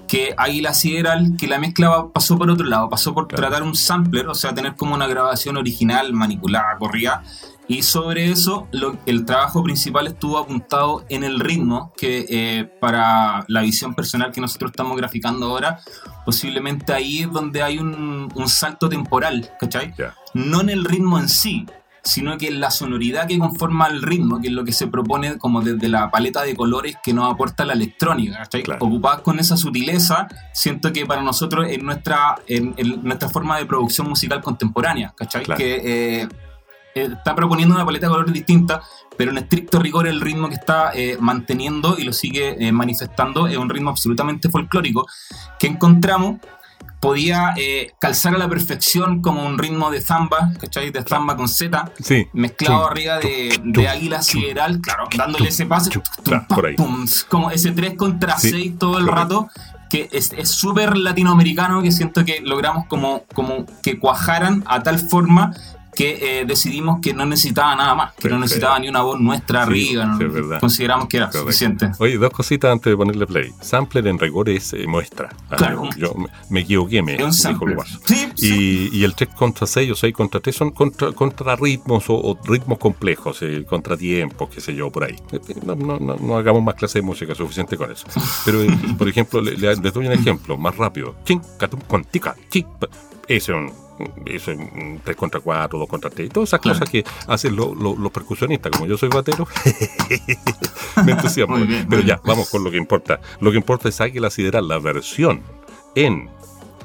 que 0.08 0.34
Águila 0.38 0.74
Sideral, 0.74 1.36
que 1.38 1.48
la 1.48 1.60
mezcla 1.60 2.08
pasó 2.14 2.38
por 2.38 2.50
otro 2.50 2.66
lado, 2.66 2.90
pasó 2.90 3.14
por 3.14 3.28
Claro. 3.28 3.42
tratar 3.44 3.64
un 3.64 3.76
sampler, 3.76 4.28
o 4.28 4.36
sea, 4.36 4.54
tener 4.54 4.76
como 4.76 4.96
una 4.96 5.08
grabación 5.08 5.58
original, 5.58 6.12
manipulada, 6.14 6.78
corrida, 6.78 7.24
y 7.68 7.82
sobre 7.84 8.30
eso 8.32 8.68
lo- 8.72 8.98
el 9.06 9.26
trabajo 9.26 9.64
principal 9.64 10.08
estuvo 10.08 10.38
apuntado 10.38 11.06
en 11.10 11.24
el 11.24 11.40
ritmo, 11.40 11.94
que 11.98 12.26
eh, 12.30 12.66
para 12.82 13.46
la 13.48 13.62
visión 13.62 13.96
personal 13.96 14.32
que 14.32 14.42
nosotros 14.42 14.72
estamos 14.72 14.98
graficando 14.98 15.46
ahora, 15.48 15.80
posiblemente 16.26 16.94
ahí 16.94 17.20
es 17.24 17.32
donde 17.32 17.62
hay 17.64 17.80
un, 17.80 18.30
un 18.34 18.48
salto 18.50 18.90
temporal, 18.90 19.50
¿cachai? 19.60 19.94
Ya. 19.98 20.16
No 20.34 20.62
en 20.62 20.70
el 20.70 20.86
ritmo 20.86 21.20
en 21.20 21.30
sí, 21.30 21.66
sino 22.06 22.38
que 22.38 22.48
en 22.48 22.60
la 22.60 22.70
sonoridad 22.70 23.28
que 23.28 23.40
conforma 23.40 23.88
el 23.88 24.02
ritmo, 24.02 24.42
que 24.42 24.48
es 24.48 24.54
lo 24.54 24.66
que 24.66 24.74
se 24.74 24.88
propone 24.88 25.38
como 25.38 25.62
desde 25.62 25.88
la 25.88 26.12
paleta 26.12 26.42
de 26.44 26.54
colores 26.54 26.98
que 27.02 27.14
nos 27.14 27.32
aporta 27.32 27.64
la 27.64 27.72
electrónica, 27.74 28.40
¿cachai? 28.40 28.64
Claro. 28.64 28.86
Ocupadas 28.86 29.22
con 29.22 29.40
esa 29.40 29.56
sutileza, 29.56 30.28
siento 30.54 30.92
que 30.92 31.06
para 31.06 31.22
nosotros 31.22 31.66
es 31.70 31.82
nuestra, 31.82 32.36
en, 32.48 32.74
en 32.76 33.02
nuestra 33.04 33.30
forma 33.30 33.58
de 33.58 33.66
producción 33.66 34.10
musical 34.10 34.42
contemporánea, 34.42 35.14
¿cachai? 35.16 35.44
Claro. 35.46 35.58
Que 35.58 35.82
eh, 36.24 36.28
está 36.94 37.36
proponiendo 37.36 37.76
una 37.76 37.86
paleta 37.86 38.08
de 38.08 38.12
colores 38.12 38.34
distinta, 38.34 38.82
pero 39.18 39.32
en 39.32 39.38
estricto 39.38 39.80
rigor 39.80 40.08
el 40.08 40.22
ritmo 40.22 40.50
que 40.50 40.56
está 40.56 40.92
eh, 40.94 41.18
manteniendo 41.20 41.96
y 41.98 42.04
lo 42.04 42.14
sigue 42.14 42.56
eh, 42.60 42.72
manifestando 42.72 43.48
es 43.48 43.58
un 43.58 43.70
ritmo 43.70 43.90
absolutamente 43.90 44.50
folclórico 44.50 45.06
que 45.60 45.68
encontramos 45.68 46.40
podía 47.00 47.54
eh, 47.58 47.92
calzar 48.00 48.34
a 48.34 48.38
la 48.38 48.48
perfección 48.48 49.22
como 49.22 49.46
un 49.46 49.58
ritmo 49.58 49.92
de 49.92 50.00
zamba, 50.00 50.54
¿cachai? 50.58 50.90
De 50.90 51.04
zamba 51.04 51.36
con 51.36 51.50
Z, 51.50 51.92
Sí. 52.00 52.28
mezclado 52.32 52.84
Chum, 52.84 52.92
arriba 52.92 53.20
de, 53.20 53.60
de 53.62 53.88
águila 53.90 54.22
sideral, 54.22 54.80
claro, 54.80 55.10
dándole 55.18 55.50
ese 55.50 55.66
pase, 55.66 55.92
claro, 56.24 56.46
por 56.48 56.66
ahí. 56.66 56.76
pum, 56.76 57.06
como 57.28 57.52
ese 57.52 57.72
3 57.74 57.96
contra 57.98 58.38
Sí, 58.38 58.52
6 58.52 58.80
todo 58.80 59.00
el 59.00 59.08
rato, 59.08 59.50
que 59.90 60.08
es 60.14 60.32
es 60.32 60.50
súper 60.50 60.96
latinoamericano, 60.96 61.82
que 61.82 61.92
siento 61.92 62.24
que 62.24 62.40
logramos 62.42 62.86
como, 62.88 63.24
como 63.34 63.66
que 63.82 64.00
cuajaran 64.00 64.64
a 64.66 64.82
tal 64.82 64.98
forma 64.98 65.52
que 65.96 66.40
eh, 66.42 66.46
decidimos 66.46 67.00
que 67.02 67.14
no 67.14 67.26
necesitaba 67.26 67.76
nada 67.76 67.96
más, 67.96 68.12
que 68.14 68.30
no 68.30 68.36
Perfecto. 68.36 68.40
necesitaba 68.40 68.80
ni 68.80 68.90
una 68.90 69.02
voz 69.02 69.20
nuestra 69.20 69.64
Sí, 69.66 69.70
arriba, 69.70 70.06
¿no? 70.06 70.18
sí, 70.18 70.24
verdad. 70.26 70.60
consideramos 70.60 71.08
que 71.08 71.18
era 71.18 71.28
Correcto. 71.28 71.46
suficiente. 71.48 71.92
Oye, 72.00 72.18
dos 72.18 72.32
cositas 72.32 72.72
antes 72.72 72.92
de 72.92 72.98
ponerle 72.98 73.26
play. 73.28 73.52
Sampler 73.62 74.08
en 74.08 74.20
rigor 74.20 74.50
es 74.50 74.74
eh, 74.74 74.86
muestra. 74.88 75.30
Ah, 75.50 75.56
Claro. 75.56 75.90
Yo 75.98 76.14
me, 76.16 76.28
me 76.50 76.60
equivoqué, 76.62 77.02
me 77.02 77.14
dijo. 77.14 77.26
Sí, 78.06 78.28
sí. 78.36 78.90
Y, 78.94 79.00
y 79.00 79.04
el 79.04 79.16
3 79.16 79.30
contra 79.36 79.68
6 79.68 79.92
o 79.92 79.96
6 79.96 80.14
contra 80.14 80.40
3 80.40 80.56
son 80.56 80.72
contra, 80.72 81.12
contra 81.12 81.56
ritmos 81.56 82.10
o, 82.10 82.16
o 82.16 82.40
ritmos 82.46 82.78
complejos, 82.80 83.42
eh, 83.42 83.66
contratiempos, 83.68 84.50
qué 84.50 84.62
sé 84.62 84.76
yo, 84.76 84.90
por 84.92 85.04
ahí. 85.06 85.16
Eh, 85.32 85.40
eh, 85.50 85.56
No, 85.66 85.76
no, 85.76 86.00
no, 86.00 86.16
no 86.16 86.38
hagamos 86.38 86.64
más 86.64 86.76
clase 86.76 87.00
de 87.00 87.04
música, 87.04 87.34
suficiente 87.36 87.78
con 87.78 87.92
eso. 87.92 88.06
Pero, 88.46 88.62
eh, 88.62 88.70
por 88.98 89.08
ejemplo, 89.08 89.42
le- 89.42 89.58
le- 89.58 89.76
les 89.76 89.94
doy 89.94 90.08
un 90.08 90.14
ejemplo 90.14 90.58
más 90.58 90.76
rápido. 90.78 91.16
Ese 93.28 93.36
es 93.38 93.50
un, 93.50 93.72
eso 94.26 94.52
es 94.52 94.58
un 94.58 95.00
3 95.04 95.16
contra 95.16 95.40
4, 95.40 95.78
2 95.80 95.88
contra 95.88 96.10
3, 96.10 96.30
todas 96.32 96.50
esas 96.50 96.60
Claro. 96.62 96.80
cosas 96.80 96.90
que 96.92 97.04
hacen 97.28 97.56
lo- 97.56 97.74
lo- 97.76 97.96
los 97.96 98.12
percusionistas, 98.12 98.72
como 98.72 98.86
yo 98.86 98.98
soy 98.98 99.10
batero, 99.10 99.48
me 101.06 101.12
entusiasmo. 101.12 101.58
Bien, 101.58 101.86
Pero 101.90 102.02
ya, 102.02 102.20
vamos 102.24 102.50
con 102.50 102.64
lo 102.64 102.72
que 102.72 102.78
importa. 102.78 103.20
Lo 103.40 103.52
que 103.52 103.58
importa 103.58 103.90
es 103.90 104.00
Águila 104.02 104.30
Sideral, 104.30 104.68
la 104.68 104.80
versión 104.80 105.42
en 105.96 106.30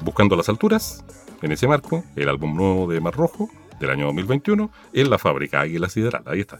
Buscando 0.01 0.35
las 0.35 0.47
Alturas, 0.49 1.03
en 1.41 1.51
ese 1.51 1.67
marco, 1.67 2.03
el 2.15 2.29
álbum 2.29 2.55
nuevo 2.55 2.87
de 2.91 2.99
Mar 3.01 3.13
Rojo 3.15 3.49
del 3.79 3.89
año 3.89 4.05
2021, 4.07 4.69
en 4.93 5.09
la 5.09 5.17
fábrica 5.17 5.61
Águila 5.61 5.89
Sideral. 5.89 6.23
Ahí 6.25 6.41
está. 6.41 6.59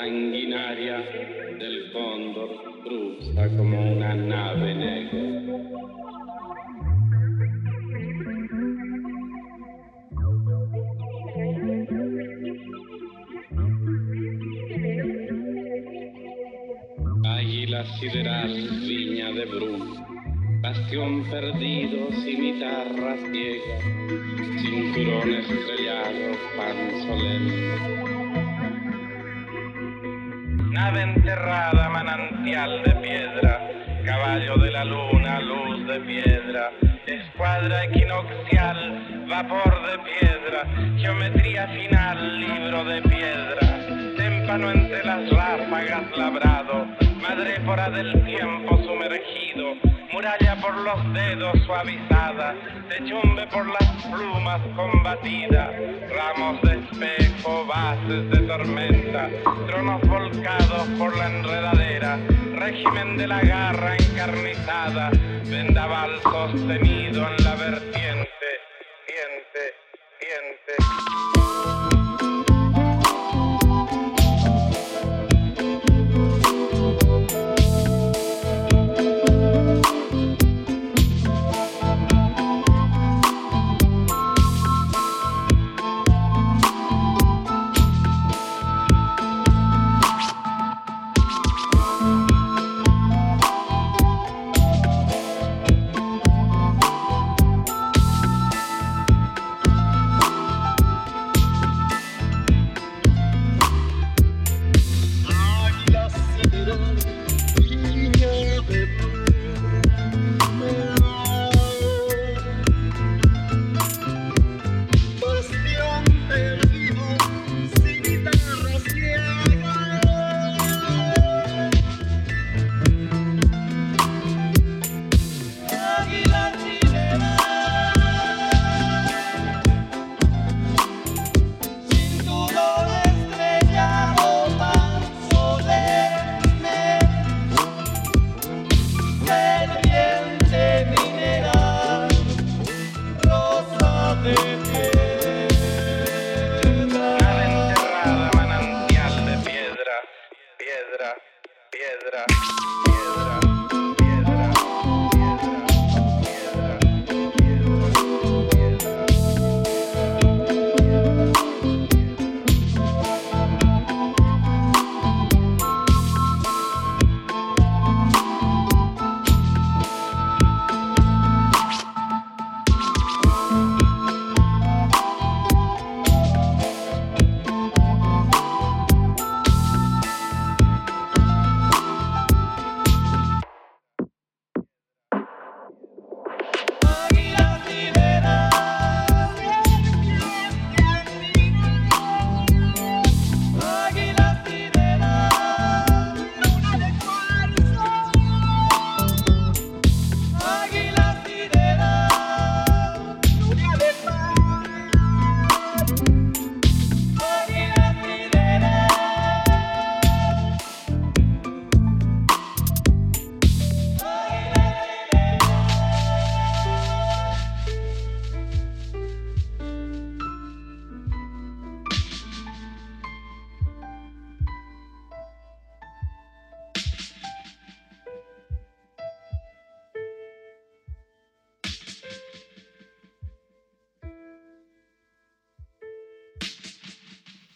Sanguinaria 0.00 0.96
del 1.58 1.92
cóndor 1.92 2.48
cruza 2.82 3.48
como 3.54 3.92
una 3.92 4.14
nave 4.14 4.74
negra. 4.74 5.20
Águila 17.24 17.84
sideral, 17.98 18.52
viña 18.88 19.32
de 19.32 19.44
Bru, 19.44 19.96
bastión 20.62 21.24
perdido, 21.30 22.10
cimitarra 22.24 23.16
ciega, 23.30 23.78
cinturón 24.62 25.34
estrellado, 25.34 26.38
pan 26.56 26.76
solemne. 27.06 28.29
Nave 30.70 31.02
enterrada, 31.02 31.88
manantial 31.88 32.82
de 32.84 32.92
piedra, 33.02 33.60
caballo 34.04 34.56
de 34.56 34.70
la 34.70 34.84
luna, 34.84 35.40
luz 35.40 35.84
de 35.88 36.00
piedra, 36.00 36.70
escuadra 37.06 37.86
equinoccial, 37.86 39.26
vapor 39.28 39.74
de 39.90 39.98
piedra, 39.98 40.96
geometría 40.96 41.66
final, 41.66 42.40
libro 42.40 42.84
de 42.84 43.02
piedra, 43.02 44.14
témpano 44.16 44.70
entre 44.70 45.04
las 45.04 45.28
ráfagas 45.30 46.16
labrado, 46.16 46.86
madrépora 47.20 47.90
del 47.90 48.24
tiempo 48.24 48.78
sumergido, 48.84 49.89
muralla 50.20 50.54
por 50.60 50.76
los 50.76 51.14
dedos 51.14 51.64
suavizada, 51.64 52.54
techumbe 52.90 53.46
por 53.46 53.66
las 53.66 54.04
plumas 54.04 54.60
combatida, 54.76 55.72
ramos 56.14 56.60
de 56.60 56.78
espejo, 56.78 57.64
bases 57.64 58.28
de 58.28 58.40
tormenta, 58.40 59.30
tronos 59.66 60.02
volcados 60.02 60.88
por 60.98 61.16
la 61.16 61.26
enredadera, 61.26 62.18
régimen 62.54 63.16
de 63.16 63.28
la 63.28 63.40
garra 63.40 63.96
encarnizada, 63.96 65.10
vendaval 65.46 66.20
sostenido 66.22 67.26
en 67.26 67.42
la 67.42 67.54
vertiente, 67.54 68.48
diente, 69.08 69.74
diente. 70.20 71.39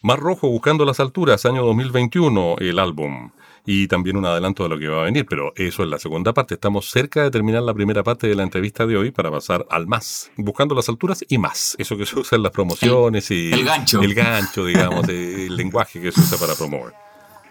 Mar 0.05 0.19
Rojo 0.19 0.47
buscando 0.47 0.85
las 0.85 0.99
alturas, 0.99 1.47
año 1.47 1.65
2021, 1.65 2.57
el 2.59 2.77
álbum. 2.77 3.31
y 3.65 3.87
también 3.87 4.17
un 4.17 4.25
adelanto 4.27 4.61
de 4.61 4.69
lo 4.69 4.77
que 4.77 4.87
va 4.87 5.01
a 5.01 5.05
venir, 5.05 5.25
pero 5.27 5.51
eso 5.55 5.81
es 5.81 5.89
la 5.89 5.97
segunda 5.97 6.31
parte. 6.31 6.53
Estamos 6.53 6.91
cerca 6.91 7.23
de 7.23 7.31
terminar 7.31 7.63
la 7.63 7.73
primera 7.73 8.03
parte 8.03 8.27
de 8.27 8.35
la 8.35 8.43
entrevista 8.43 8.85
de 8.85 8.95
hoy 8.97 9.09
para 9.09 9.31
pasar 9.31 9.65
al 9.71 9.87
más, 9.87 10.29
buscando 10.37 10.75
las 10.75 10.87
alturas 10.89 11.25
y 11.27 11.39
más. 11.39 11.75
Eso 11.79 11.97
que 11.97 12.05
se 12.05 12.19
usa 12.19 12.35
en 12.35 12.43
las 12.43 12.51
promociones 12.51 13.31
y 13.31 13.51
el 13.51 13.65
gancho. 13.65 13.99
El 13.99 14.13
gancho, 14.13 14.63
digamos, 14.63 15.09
el 15.09 15.57
lenguaje 15.57 15.99
que 15.99 16.11
se 16.11 16.21
usa 16.21 16.37
para 16.37 16.53
promover. 16.53 16.93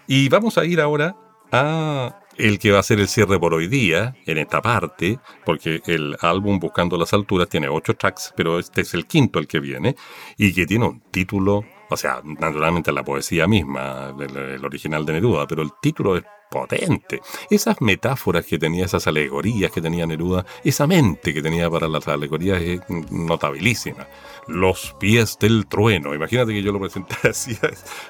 Y 0.06 0.28
vamos 0.28 0.56
a 0.56 0.64
ir 0.64 0.80
ahora 0.80 1.16
a 1.50 2.20
el 2.36 2.58
que 2.58 2.70
va 2.70 2.80
a 2.80 2.82
ser 2.82 3.00
el 3.00 3.08
cierre 3.08 3.38
por 3.38 3.54
hoy 3.54 3.68
día, 3.68 4.16
en 4.26 4.38
esta 4.38 4.60
parte, 4.62 5.18
porque 5.44 5.82
el 5.86 6.16
álbum 6.20 6.58
Buscando 6.58 6.96
las 6.96 7.12
Alturas 7.12 7.48
tiene 7.48 7.68
ocho 7.68 7.94
tracks, 7.94 8.32
pero 8.36 8.58
este 8.58 8.82
es 8.82 8.94
el 8.94 9.06
quinto 9.06 9.38
el 9.38 9.46
que 9.46 9.60
viene, 9.60 9.96
y 10.36 10.52
que 10.52 10.66
tiene 10.66 10.86
un 10.86 11.00
título, 11.10 11.64
o 11.94 11.96
sea, 11.96 12.20
naturalmente 12.24 12.92
la 12.92 13.02
poesía 13.02 13.46
misma, 13.46 14.14
el, 14.18 14.36
el 14.36 14.64
original 14.64 15.04
de 15.06 15.14
Neruda, 15.14 15.46
pero 15.46 15.62
el 15.62 15.70
título 15.80 16.16
es 16.16 16.24
potente. 16.50 17.20
Esas 17.50 17.80
metáforas 17.80 18.44
que 18.46 18.58
tenía, 18.58 18.84
esas 18.84 19.06
alegorías 19.08 19.72
que 19.72 19.80
tenía 19.80 20.06
Neruda, 20.06 20.44
esa 20.62 20.86
mente 20.86 21.34
que 21.34 21.42
tenía 21.42 21.68
para 21.68 21.88
las 21.88 22.06
alegorías 22.06 22.60
es 22.62 22.80
notabilísima. 23.10 24.06
Los 24.46 24.94
pies 25.00 25.36
del 25.40 25.66
trueno. 25.66 26.14
Imagínate 26.14 26.52
que 26.52 26.62
yo 26.62 26.70
lo 26.70 26.78
presenté 26.80 27.16
así. 27.28 27.58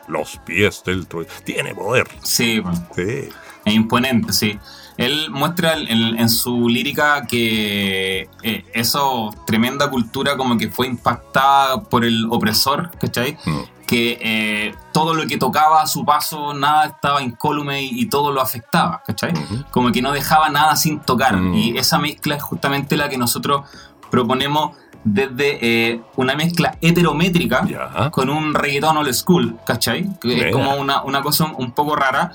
Los 0.09 0.39
pies 0.45 0.83
del 0.85 1.07
trueno. 1.07 1.31
Tiene 1.45 1.75
poder. 1.75 2.07
Sí, 2.23 2.63
Sí. 2.95 3.29
es 3.65 3.75
imponente, 3.75 4.33
sí. 4.33 4.59
Él 4.97 5.29
muestra 5.31 5.73
en, 5.75 6.19
en 6.19 6.29
su 6.29 6.69
lírica 6.69 7.27
que 7.27 8.29
eh, 8.43 8.65
eso, 8.75 9.31
tremenda 9.47 9.91
cultura 9.91 10.37
como 10.37 10.57
que 10.59 10.69
fue 10.69 10.87
impactada 10.87 11.83
por 11.83 12.05
el 12.05 12.27
opresor, 12.31 12.91
¿cachai? 13.01 13.37
Mm. 13.45 13.61
Que 13.87 14.19
eh, 14.21 14.75
todo 14.93 15.15
lo 15.15 15.27
que 15.27 15.37
tocaba 15.37 15.83
a 15.83 15.87
su 15.87 16.05
paso, 16.05 16.55
nada 16.55 16.87
estaba 16.87 17.23
incólume 17.23 17.83
y, 17.83 18.03
y 18.03 18.07
todo 18.07 18.33
lo 18.33 18.41
afectaba, 18.41 19.03
¿cachai? 19.07 19.33
Como 19.71 19.93
que 19.93 20.03
no 20.03 20.13
dejaba 20.13 20.49
nada 20.49 20.77
sin 20.77 21.01
tocar. 21.01 21.37
Mm. 21.37 21.55
Y 21.55 21.79
esa 21.79 21.99
mezcla 21.99 22.37
es 22.37 22.43
justamente 22.43 22.97
la 22.97 23.09
que 23.09 23.19
nosotros 23.19 23.63
proponemos 24.11 24.77
desde 25.05 25.59
eh, 25.61 26.01
una 26.17 26.35
mezcla 26.35 26.77
heterométrica 26.81 28.11
con 28.11 28.31
un 28.31 28.55
reggaetón 28.55 28.97
old 28.97 29.13
school, 29.13 29.59
¿cachai? 29.67 30.09
Que 30.19 30.49
es 30.49 30.53
como 30.53 30.75
una, 30.77 31.03
una 31.03 31.23
cosa 31.23 31.45
un 31.57 31.73
poco 31.73 31.95
rara, 31.95 32.33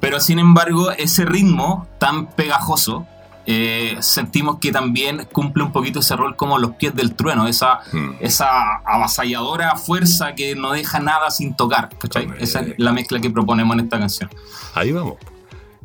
pero 0.00 0.20
sin 0.20 0.38
embargo 0.38 0.92
ese 0.92 1.24
ritmo 1.24 1.88
tan 1.98 2.26
pegajoso 2.26 3.06
eh, 3.46 3.96
sentimos 4.00 4.58
que 4.58 4.70
también 4.72 5.26
cumple 5.32 5.62
un 5.64 5.72
poquito 5.72 6.00
ese 6.00 6.14
rol 6.16 6.36
como 6.36 6.58
los 6.58 6.72
pies 6.76 6.94
del 6.94 7.14
trueno, 7.14 7.46
esa, 7.46 7.80
Mm. 7.92 8.12
esa 8.20 8.76
avasalladora 8.84 9.76
fuerza 9.76 10.34
que 10.34 10.54
no 10.54 10.72
deja 10.72 11.00
nada 11.00 11.30
sin 11.30 11.54
tocar, 11.56 11.88
¿cachai? 11.98 12.28
Esa 12.38 12.60
es 12.60 12.74
la 12.78 12.92
mezcla 12.92 13.20
que 13.20 13.30
proponemos 13.30 13.74
en 13.78 13.84
esta 13.84 13.98
canción. 13.98 14.30
Ahí 14.74 14.92
vamos. 14.92 15.16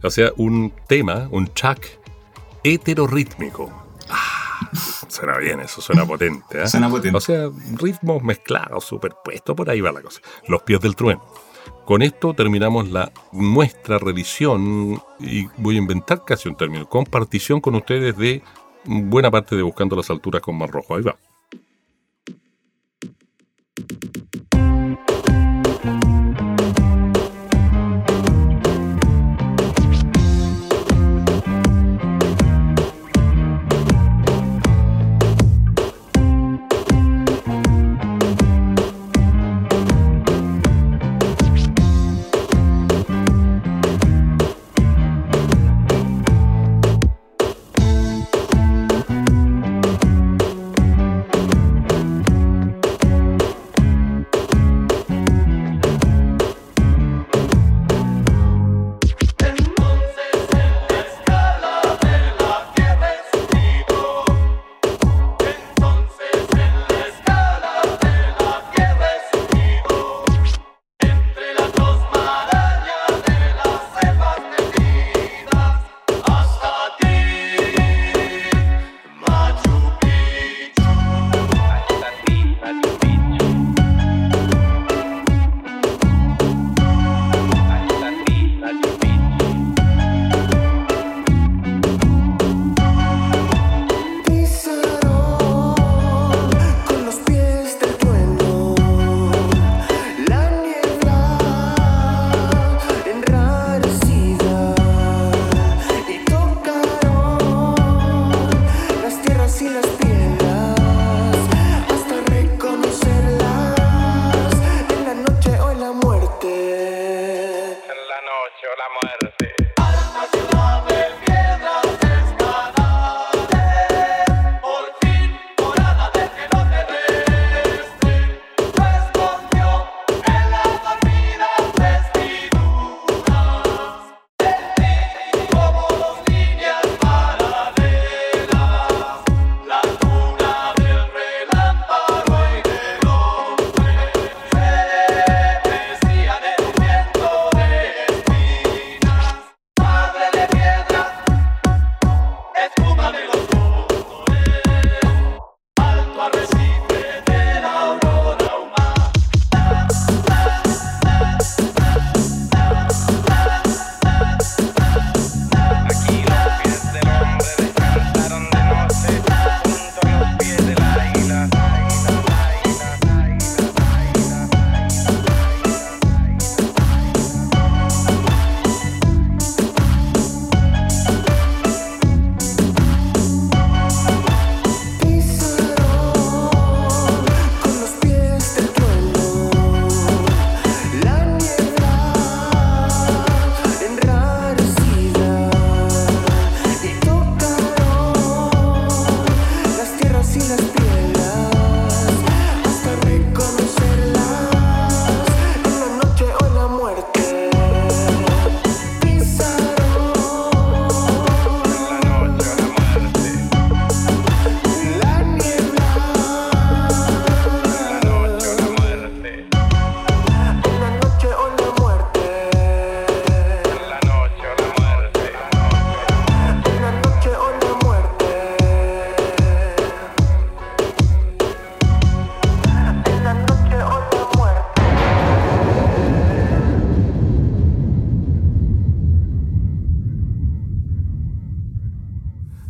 O 0.03 0.09
sea, 0.11 0.29
un 0.37 0.71
tema, 0.87 1.27
un 1.31 1.47
track 1.47 1.99
heterorítmico. 2.63 3.71
Ah, 4.09 4.69
suena 5.07 5.37
bien 5.37 5.59
eso, 5.59 5.81
suena 5.81 6.05
potente. 6.05 6.61
¿eh? 6.63 6.67
Suena 6.67 6.89
potente. 6.89 7.17
O 7.17 7.21
sea, 7.21 7.49
ritmos 7.75 8.21
mezclados, 8.23 8.85
superpuestos, 8.85 9.55
por 9.55 9.69
ahí 9.69 9.81
va 9.81 9.91
la 9.91 10.01
cosa. 10.01 10.21
Los 10.47 10.61
pies 10.63 10.79
del 10.81 10.95
trueno. 10.95 11.23
Con 11.87 12.01
esto 12.01 12.33
terminamos 12.33 12.89
la 12.89 13.13
nuestra 13.31 13.97
revisión 13.97 15.01
y 15.21 15.45
voy 15.55 15.75
a 15.75 15.77
inventar 15.77 16.25
casi 16.25 16.49
un 16.49 16.57
término, 16.57 16.89
compartición 16.89 17.61
con 17.61 17.75
ustedes 17.75 18.17
de 18.17 18.43
buena 18.83 19.31
parte 19.31 19.55
de 19.55 19.61
Buscando 19.61 19.95
las 19.95 20.09
Alturas 20.09 20.41
con 20.41 20.57
Mar 20.57 20.69
Rojo. 20.69 20.97
Ahí 20.97 21.03
va. 21.03 21.15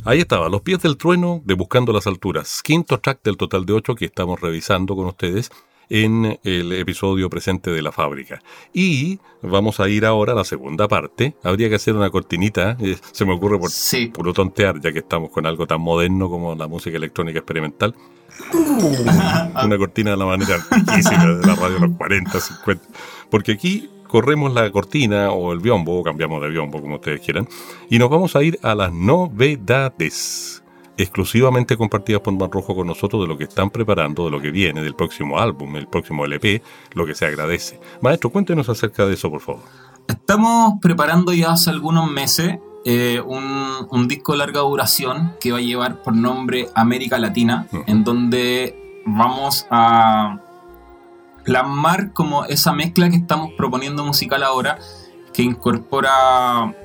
Ahí 0.08 0.20
estaba, 0.20 0.47
Los 0.47 0.62
pies 0.62 0.80
del 0.82 0.95
trueno 0.95 1.41
de 1.43 1.53
Buscando 1.53 1.91
las 1.91 2.08
alturas, 2.08 2.62
quinto 2.64 2.97
track 2.97 3.20
del 3.26 3.36
total 3.36 3.66
de 3.66 3.74
ocho 3.74 3.93
que 3.93 4.05
estamos 4.05 4.39
revisando 4.39 4.95
con 4.95 5.05
ustedes 5.08 5.51
en 5.89 6.39
el 6.45 6.72
episodio 6.72 7.30
presente 7.30 7.72
de 7.72 7.82
la 7.82 7.91
fábrica. 7.91 8.41
Y 8.74 9.20
vamos 9.41 9.82
a 9.82 9.89
ir 9.89 10.05
ahora 10.05 10.32
a 10.32 10.36
la 10.38 10.45
segunda 10.45 10.88
parte. 10.88 11.36
Habría 11.43 11.68
que 11.68 11.76
hacer 11.76 11.93
una 11.93 12.10
cortinita, 12.10 12.78
eh, 12.80 12.95
se 13.12 13.26
me 13.26 13.34
ocurre 13.34 13.60
por 13.60 13.70
Sí. 13.70 14.08
puro 14.08 14.32
tontear, 14.32 14.80
ya 14.80 14.93
que 14.93 14.99
estamos 14.99 15.30
con 15.30 15.45
algo 15.45 15.68
tan 15.68 15.82
moderno 15.82 16.30
como 16.30 16.55
la 16.55 16.68
música 16.68 16.95
electrónica 16.95 17.39
experimental. 17.39 17.93
una 18.53 19.78
cortina 19.78 20.12
de 20.12 20.18
la 20.18 20.26
manera 20.26 20.58
de 20.58 21.47
la 21.47 21.55
radio 21.55 21.80
de 21.80 21.88
los 21.88 21.97
40, 21.97 22.39
50. 22.39 22.88
Porque 23.30 23.51
aquí 23.53 23.89
corremos 24.08 24.53
la 24.53 24.70
cortina 24.72 25.32
o 25.32 25.51
el 25.53 25.60
biombo, 25.60 25.99
o 25.99 26.03
cambiamos 26.03 26.41
de 26.41 26.49
biombo, 26.49 26.82
como 26.82 26.95
ustedes 26.95 27.22
quieran, 27.22 27.47
y 27.89 27.99
nos 27.99 28.10
vamos 28.10 28.36
a 28.36 28.43
ir 28.43 28.60
a 28.64 28.74
las 28.76 28.91
novedades 28.93 30.64
exclusivamente 30.99 31.78
compartidas 31.78 32.22
por 32.22 32.34
Man 32.34 32.51
Rojo 32.51 32.76
con 32.76 32.88
nosotros 32.88 33.22
de 33.22 33.28
lo 33.28 33.38
que 33.38 33.43
están 33.43 33.70
preparando, 33.70 34.26
de 34.26 34.32
lo 34.32 34.41
que 34.41 34.49
viene, 34.49 34.82
del 34.82 34.95
próximo 34.95 35.38
álbum, 35.39 35.76
el 35.76 35.88
próximo 35.88 36.26
LP, 36.26 36.64
lo 36.93 37.05
que 37.05 37.14
se 37.14 37.26
agradece. 37.28 37.80
Maestro, 38.01 38.32
cuéntenos 38.32 38.68
acerca 38.68 39.05
de 39.05 39.14
eso, 39.14 39.30
por 39.30 39.41
favor. 39.41 39.62
Estamos 40.08 40.74
preparando 40.82 41.34
ya 41.34 41.51
hace 41.51 41.70
algunos 41.70 42.10
meses 42.10 42.58
eh, 42.86 43.22
un, 43.24 43.88
un 43.91 44.08
disco 44.08 44.32
de 44.32 44.38
larga 44.39 44.62
duración 44.62 45.34
que 45.39 45.51
va 45.51 45.58
a 45.60 45.62
llevar 45.62 46.01
por 46.01 46.16
nombre 46.16 46.68
América 46.74 47.20
Latina, 47.20 47.68
Ujú. 47.72 47.84
en 47.86 48.03
donde 48.03 49.01
vamos 49.05 49.68
a 49.70 50.39
plasmar 51.48 52.12
como 52.12 52.43
esa 52.43 52.74
mezcla 52.74 53.10
que 53.10 53.16
estamos 53.16 53.54
proponiendo 53.58 54.04
musical 54.04 54.43
ahora, 54.43 54.78
que 55.34 55.43
incorpora... 55.43 56.76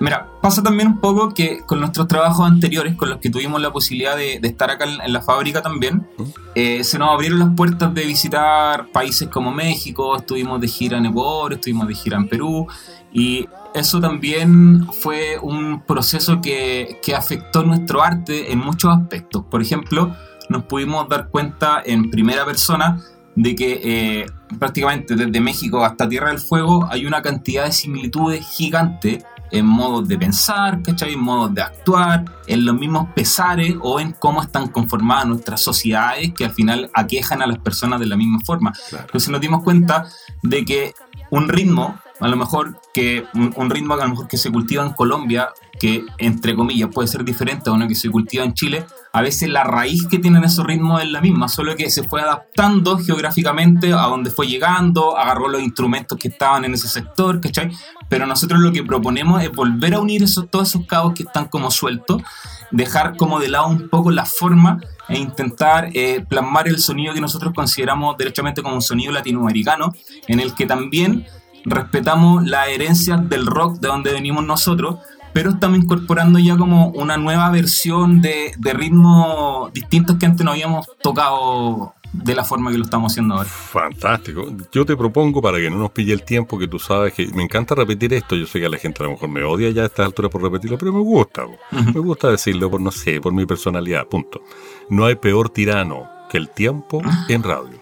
Mira, 0.00 0.30
pasa 0.40 0.62
también 0.62 0.88
un 0.88 1.00
poco 1.00 1.34
que 1.34 1.60
con 1.60 1.78
nuestros 1.78 2.08
trabajos 2.08 2.44
anteriores, 2.44 2.96
con 2.96 3.10
los 3.10 3.18
que 3.18 3.28
tuvimos 3.28 3.60
la 3.60 3.70
posibilidad 3.70 4.16
de, 4.16 4.40
estar 4.42 4.70
acá 4.70 4.86
en, 4.86 5.02
en 5.02 5.12
la 5.12 5.20
fábrica 5.20 5.60
también, 5.62 6.08
eh, 6.54 6.82
se 6.82 6.98
nos 6.98 7.10
abrieron 7.10 7.38
las 7.38 7.50
puertas 7.54 7.92
de 7.94 8.06
visitar 8.06 8.88
países 8.90 9.28
como 9.28 9.52
México, 9.52 10.16
estuvimos 10.16 10.58
de 10.60 10.66
gira 10.66 10.96
en 10.96 11.06
Ecuador, 11.06 11.52
estuvimos 11.52 11.86
de 11.86 11.94
gira 11.94 12.16
en 12.16 12.28
Perú, 12.28 12.66
y 13.12 13.46
eso 13.74 14.00
también 14.00 14.88
fue 15.02 15.38
un 15.40 15.82
proceso 15.82 16.40
que, 16.40 16.98
que 17.02 17.14
afectó 17.14 17.62
nuestro 17.62 18.02
arte 18.02 18.50
en 18.50 18.58
muchos 18.58 18.96
aspectos. 18.96 19.44
Por 19.50 19.60
ejemplo, 19.60 20.16
nos 20.48 20.64
pudimos 20.64 21.06
dar 21.08 21.28
cuenta 21.28 21.82
en 21.84 22.10
primera 22.10 22.44
persona 22.44 22.98
de 23.34 23.54
que 23.54 23.80
eh, 23.82 24.26
prácticamente 24.58 25.14
desde 25.14 25.40
México 25.40 25.84
hasta 25.84 26.08
Tierra 26.08 26.28
del 26.28 26.38
Fuego 26.38 26.86
hay 26.90 27.06
una 27.06 27.22
cantidad 27.22 27.64
de 27.64 27.72
similitudes 27.72 28.46
gigantes 28.46 29.24
en 29.52 29.66
modos 29.66 30.08
de 30.08 30.18
pensar, 30.18 30.82
¿cachai? 30.82 31.12
En 31.12 31.20
modos 31.20 31.54
de 31.54 31.62
actuar, 31.62 32.24
en 32.46 32.64
los 32.64 32.74
mismos 32.74 33.08
pesares 33.14 33.74
o 33.82 34.00
en 34.00 34.12
cómo 34.12 34.42
están 34.42 34.68
conformadas 34.68 35.26
nuestras 35.26 35.60
sociedades 35.60 36.32
que 36.32 36.46
al 36.46 36.52
final 36.52 36.90
aquejan 36.94 37.42
a 37.42 37.46
las 37.46 37.58
personas 37.58 38.00
de 38.00 38.06
la 38.06 38.16
misma 38.16 38.40
forma. 38.44 38.72
Claro. 38.88 39.04
Entonces 39.04 39.28
nos 39.28 39.40
dimos 39.40 39.62
cuenta 39.62 40.06
de 40.42 40.64
que 40.64 40.94
un 41.30 41.48
ritmo, 41.48 41.98
a 42.22 42.28
lo 42.28 42.36
mejor 42.36 42.80
que 42.94 43.24
un, 43.34 43.68
ritmo 43.68 43.96
que 43.96 44.02
a 44.02 44.04
lo 44.04 44.10
mejor 44.10 44.28
que 44.28 44.36
se 44.36 44.52
cultiva 44.52 44.86
en 44.86 44.92
Colombia, 44.92 45.48
que 45.80 46.04
entre 46.18 46.54
comillas 46.54 46.88
puede 46.94 47.08
ser 47.08 47.24
diferente 47.24 47.68
a 47.68 47.72
uno 47.72 47.88
que 47.88 47.96
se 47.96 48.08
cultiva 48.10 48.44
en 48.44 48.54
Chile, 48.54 48.86
a 49.12 49.22
veces 49.22 49.48
la 49.48 49.64
raíz 49.64 50.06
que 50.06 50.20
tienen 50.20 50.44
esos 50.44 50.64
ritmos 50.64 51.02
es 51.02 51.10
la 51.10 51.20
misma, 51.20 51.48
solo 51.48 51.74
que 51.74 51.90
se 51.90 52.04
fue 52.04 52.20
adaptando 52.22 52.96
geográficamente 52.98 53.92
a 53.92 54.02
donde 54.02 54.30
fue 54.30 54.46
llegando, 54.46 55.18
agarró 55.18 55.48
los 55.48 55.62
instrumentos 55.62 56.16
que 56.16 56.28
estaban 56.28 56.64
en 56.64 56.74
ese 56.74 56.86
sector, 56.86 57.40
¿cachai? 57.40 57.72
Pero 58.08 58.24
nosotros 58.24 58.60
lo 58.60 58.70
que 58.70 58.84
proponemos 58.84 59.42
es 59.42 59.50
volver 59.50 59.94
a 59.94 59.98
unir 59.98 60.22
esos, 60.22 60.48
todos 60.48 60.68
esos 60.68 60.86
cabos 60.86 61.14
que 61.14 61.24
están 61.24 61.46
como 61.46 61.72
sueltos, 61.72 62.22
dejar 62.70 63.16
como 63.16 63.40
de 63.40 63.48
lado 63.48 63.66
un 63.66 63.88
poco 63.88 64.12
la 64.12 64.26
forma 64.26 64.80
e 65.08 65.18
intentar 65.18 65.90
eh, 65.92 66.24
plasmar 66.28 66.68
el 66.68 66.78
sonido 66.78 67.14
que 67.14 67.20
nosotros 67.20 67.52
consideramos 67.52 68.16
derechamente 68.16 68.62
como 68.62 68.76
un 68.76 68.82
sonido 68.82 69.10
latinoamericano, 69.12 69.92
en 70.28 70.38
el 70.38 70.54
que 70.54 70.66
también 70.66 71.26
respetamos 71.64 72.44
la 72.46 72.66
herencia 72.66 73.16
del 73.16 73.46
rock 73.46 73.80
de 73.80 73.88
donde 73.88 74.12
venimos 74.12 74.44
nosotros, 74.44 74.96
pero 75.32 75.50
estamos 75.50 75.78
incorporando 75.78 76.38
ya 76.38 76.56
como 76.56 76.88
una 76.88 77.16
nueva 77.16 77.50
versión 77.50 78.20
de, 78.20 78.52
de 78.58 78.72
ritmos 78.72 79.72
distintos 79.72 80.16
que 80.18 80.26
antes 80.26 80.44
no 80.44 80.52
habíamos 80.52 80.86
tocado 81.02 81.94
de 82.12 82.34
la 82.34 82.44
forma 82.44 82.70
que 82.70 82.78
lo 82.78 82.84
estamos 82.84 83.12
haciendo 83.12 83.34
ahora. 83.34 83.48
Fantástico. 83.48 84.46
Yo 84.70 84.84
te 84.84 84.96
propongo 84.96 85.40
para 85.40 85.58
que 85.58 85.70
no 85.70 85.78
nos 85.78 85.90
pille 85.90 86.12
el 86.12 86.22
tiempo, 86.22 86.58
que 86.58 86.68
tú 86.68 86.78
sabes 86.78 87.14
que 87.14 87.26
me 87.28 87.42
encanta 87.42 87.74
repetir 87.74 88.12
esto. 88.12 88.36
Yo 88.36 88.46
sé 88.46 88.60
que 88.60 88.66
a 88.66 88.68
la 88.68 88.78
gente 88.78 89.02
a 89.02 89.06
lo 89.06 89.12
mejor 89.12 89.28
me 89.28 89.42
odia 89.42 89.70
ya 89.70 89.82
a 89.82 89.86
estas 89.86 90.06
alturas 90.06 90.30
por 90.30 90.42
repetirlo, 90.42 90.78
pero 90.78 90.92
me 90.92 91.00
gusta. 91.00 91.46
Me 91.70 92.00
gusta 92.00 92.30
decirlo 92.30 92.70
por, 92.70 92.80
no 92.80 92.90
sé, 92.90 93.20
por 93.20 93.32
mi 93.32 93.46
personalidad. 93.46 94.06
Punto. 94.06 94.42
No 94.90 95.06
hay 95.06 95.14
peor 95.14 95.48
tirano 95.48 96.06
que 96.30 96.36
el 96.38 96.50
tiempo 96.50 97.02
en 97.28 97.42
radio. 97.42 97.81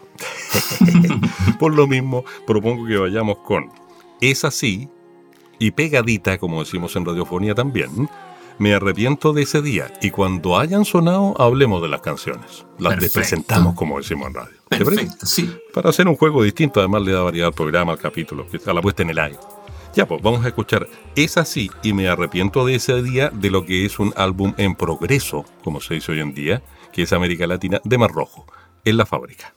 por 1.58 1.74
lo 1.74 1.86
mismo, 1.86 2.24
propongo 2.46 2.86
que 2.86 2.96
vayamos 2.96 3.38
con 3.38 3.70
Es 4.20 4.44
así 4.44 4.88
y 5.58 5.70
pegadita, 5.72 6.38
como 6.38 6.60
decimos 6.60 6.96
en 6.96 7.04
radiofonía 7.04 7.54
también. 7.54 8.08
Me 8.58 8.74
arrepiento 8.74 9.32
de 9.32 9.42
ese 9.42 9.62
día 9.62 9.90
y 10.02 10.10
cuando 10.10 10.58
hayan 10.58 10.84
sonado 10.84 11.34
hablemos 11.40 11.80
de 11.80 11.88
las 11.88 12.02
canciones. 12.02 12.66
Las 12.78 12.96
presentamos 13.10 13.74
como 13.74 13.98
decimos 13.98 14.28
en 14.28 14.34
radio. 14.34 14.56
Perfecto, 14.68 15.24
sí. 15.24 15.50
Para 15.72 15.90
hacer 15.90 16.06
un 16.06 16.16
juego 16.16 16.42
distinto, 16.42 16.80
además 16.80 17.02
le 17.02 17.12
da 17.12 17.22
variedad 17.22 17.48
al 17.48 17.54
programa, 17.54 17.92
al 17.92 17.98
capítulo, 17.98 18.46
a 18.66 18.72
la 18.72 18.82
puesta 18.82 19.02
en 19.02 19.10
el 19.10 19.18
aire. 19.18 19.38
Ya, 19.94 20.06
pues 20.06 20.22
vamos 20.22 20.44
a 20.44 20.48
escuchar 20.48 20.86
Es 21.16 21.36
así 21.36 21.70
y 21.82 21.92
me 21.92 22.08
arrepiento 22.08 22.64
de 22.64 22.76
ese 22.76 23.02
día 23.02 23.30
de 23.30 23.50
lo 23.50 23.64
que 23.64 23.84
es 23.84 23.98
un 23.98 24.12
álbum 24.16 24.54
en 24.56 24.76
progreso, 24.76 25.44
como 25.64 25.80
se 25.80 25.94
dice 25.94 26.12
hoy 26.12 26.20
en 26.20 26.32
día, 26.32 26.62
que 26.92 27.02
es 27.02 27.12
América 27.12 27.46
Latina 27.46 27.80
de 27.82 27.98
Mar 27.98 28.12
Rojo, 28.12 28.46
en 28.84 28.96
la 28.96 29.06
fábrica. 29.06 29.54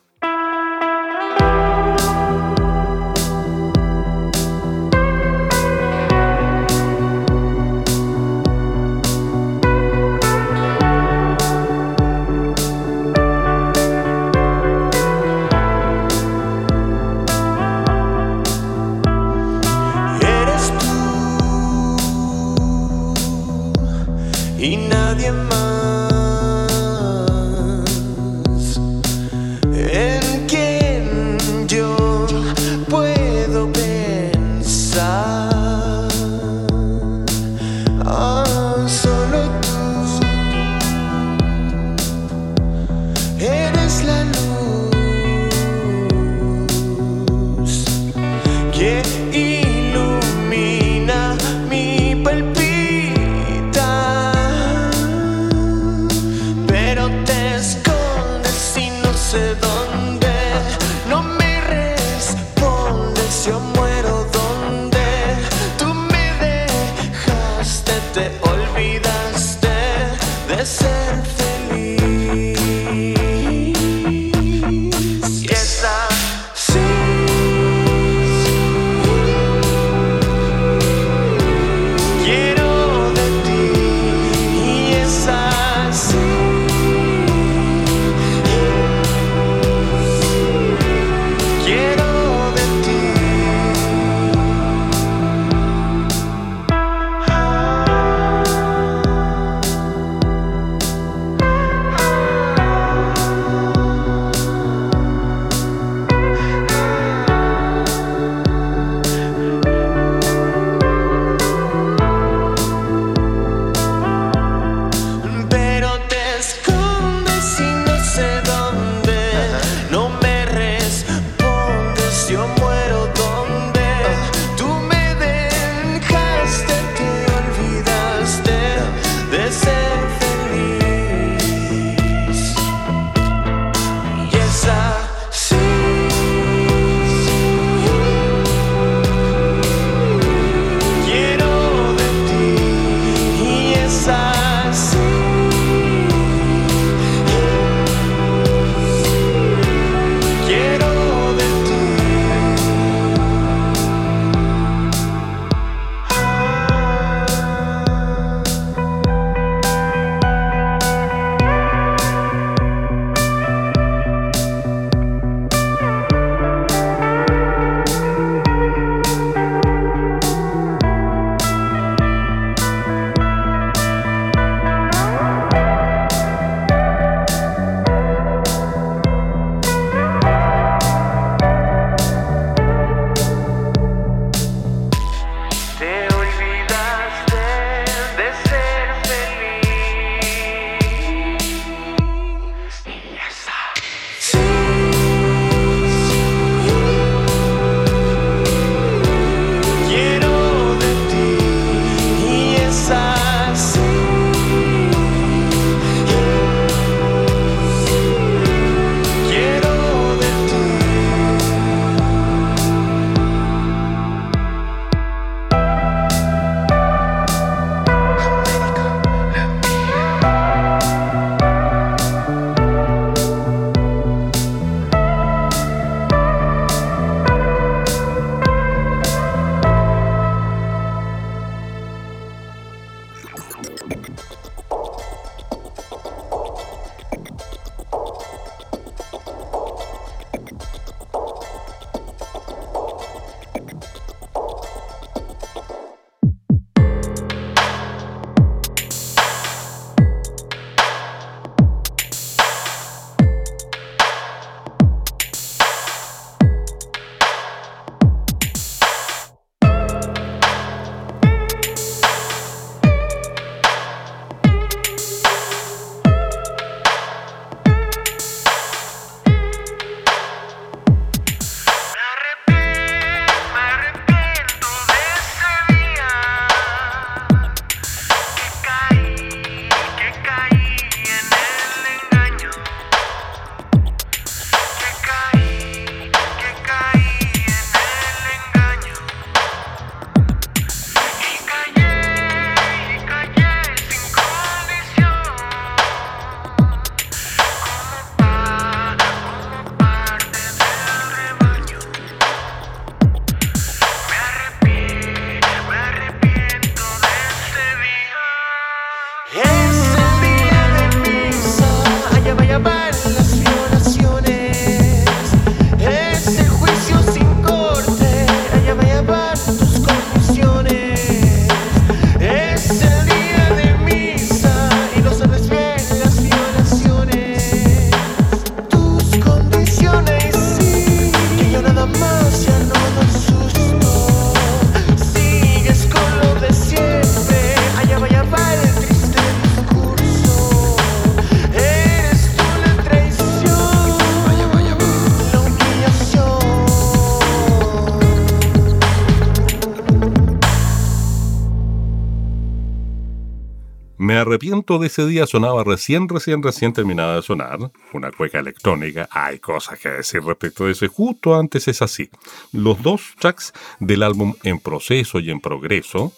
Arrepiento 354.43 354.77
de 354.77 354.87
ese 354.87 355.05
día 355.05 355.25
sonaba 355.25 355.63
recién, 355.63 356.09
recién, 356.09 356.43
recién 356.43 356.73
terminada 356.73 357.15
de 357.15 357.21
sonar. 357.21 357.71
Una 357.93 358.11
cueca 358.11 358.39
electrónica. 358.39 359.07
Hay 359.09 359.39
cosas 359.39 359.79
que 359.79 359.87
decir 359.87 360.21
respecto 360.21 360.65
de 360.65 360.73
eso. 360.73 360.85
Justo 360.89 361.33
antes 361.35 361.67
es 361.69 361.81
así. 361.81 362.09
Los 362.51 362.81
dos 362.81 363.15
tracks 363.19 363.53
del 363.79 364.03
álbum 364.03 364.33
En 364.43 364.59
Proceso 364.59 365.19
y 365.19 365.31
En 365.31 365.39
Progreso. 365.39 366.11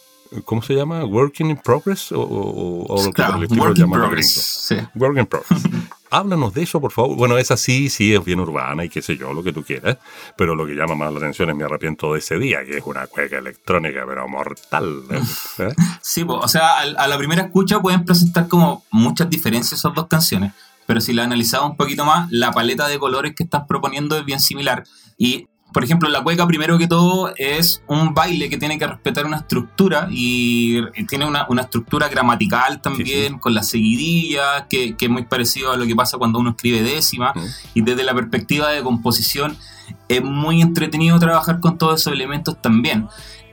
¿Cómo 0.44 0.62
se 0.62 0.74
llama? 0.74 1.04
¿Working 1.06 1.52
in 1.52 1.58
Progress? 1.58 2.12
¿O, 2.12 2.22
o, 2.22 2.86
o 2.94 3.12
Claro, 3.12 3.38
el 3.38 3.44
estilo 3.44 3.64
Work 3.64 3.78
in 3.78 3.84
llaman 3.84 4.00
los 4.00 4.08
Progress, 4.08 4.32
sí. 4.68 4.76
Work 4.96 5.18
in 5.18 5.26
Progress. 5.26 5.64
Háblanos 6.12 6.54
de 6.54 6.64
eso, 6.64 6.80
por 6.80 6.92
favor. 6.92 7.18
Bueno, 7.18 7.38
es 7.38 7.52
así, 7.52 7.90
sí, 7.90 8.14
es 8.14 8.24
bien 8.24 8.40
urbana 8.40 8.86
y 8.86 8.90
qué 8.90 9.02
sé 9.02 9.18
yo, 9.18 9.34
lo 9.34 9.44
que 9.44 9.52
tú 9.52 9.64
quieras. 9.64 9.98
Pero 10.38 10.56
lo 10.56 10.66
que 10.66 10.74
llama 10.74 10.96
más 10.96 11.12
la 11.12 11.20
atención 11.20 11.50
es 11.50 11.56
Me 11.56 11.66
arrepiento 11.66 12.14
de 12.14 12.20
ese 12.20 12.38
día, 12.38 12.64
que 12.64 12.78
es 12.78 12.84
una 12.86 13.08
cueca 13.08 13.38
electrónica, 13.38 14.04
pero 14.08 14.28
mortal. 14.28 15.04
¿eh? 15.10 15.74
Sí, 16.02 16.24
po, 16.24 16.36
o 16.36 16.48
sea, 16.48 16.80
a, 16.80 17.08
la 17.08 17.18
primera 17.18 17.44
escucha 17.44 17.82
pueden 17.82 18.06
presentar 18.06 18.48
como 18.48 18.86
muchas 18.92 19.30
diferencias 19.30 19.80
esas 19.80 19.94
dos 19.94 20.08
canciones, 20.08 20.54
pero 20.86 21.02
si 21.02 21.12
la 21.12 21.24
analizamos 21.24 21.72
un 21.72 21.78
poquito 21.78 22.06
más, 22.06 22.32
la 22.32 22.52
paleta 22.52 22.88
de 22.88 23.00
colores 23.00 23.34
que 23.36 23.44
están 23.44 23.68
proponiendo 23.68 24.18
es 24.18 24.24
bien 24.24 24.40
similar. 24.40 24.84
Y, 25.18 25.48
por 25.76 25.84
ejemplo, 25.84 26.08
la 26.08 26.24
cueca, 26.24 26.48
primero 26.48 26.78
que 26.78 26.88
todo, 26.88 27.34
es 27.36 27.84
un 27.88 28.14
baile 28.14 28.48
que 28.48 28.58
tiene 28.58 28.80
que 28.80 28.88
respetar 28.88 29.26
una 29.26 29.40
estructura 29.40 30.08
y 30.10 30.82
tiene 31.10 31.26
una, 31.26 31.48
una 31.50 31.64
estructura 31.64 32.08
gramatical 32.08 32.80
también, 32.80 33.40
con 33.40 33.54
las 33.54 33.68
seguidillas, 33.68 34.68
que, 34.70 34.96
que 34.96 35.08
es 35.08 35.12
muy 35.12 35.26
parecido 35.26 35.74
a 35.74 35.76
lo 35.76 35.86
que 35.86 35.94
pasa 35.94 36.18
cuando 36.18 36.40
uno 36.40 36.52
escribe 36.52 36.82
décima. 36.82 37.34
Mm. 37.36 37.46
Y 37.74 37.82
desde 37.82 38.06
la 38.06 38.14
perspectiva 38.14 38.70
de 38.70 38.84
composición, 38.84 39.58
es 40.08 40.24
muy 40.24 40.62
entretenido 40.62 41.20
trabajar 41.20 41.60
con 41.60 41.78
todos 41.78 42.00
esos 42.00 42.14
elementos 42.14 42.56
también. 42.62 43.10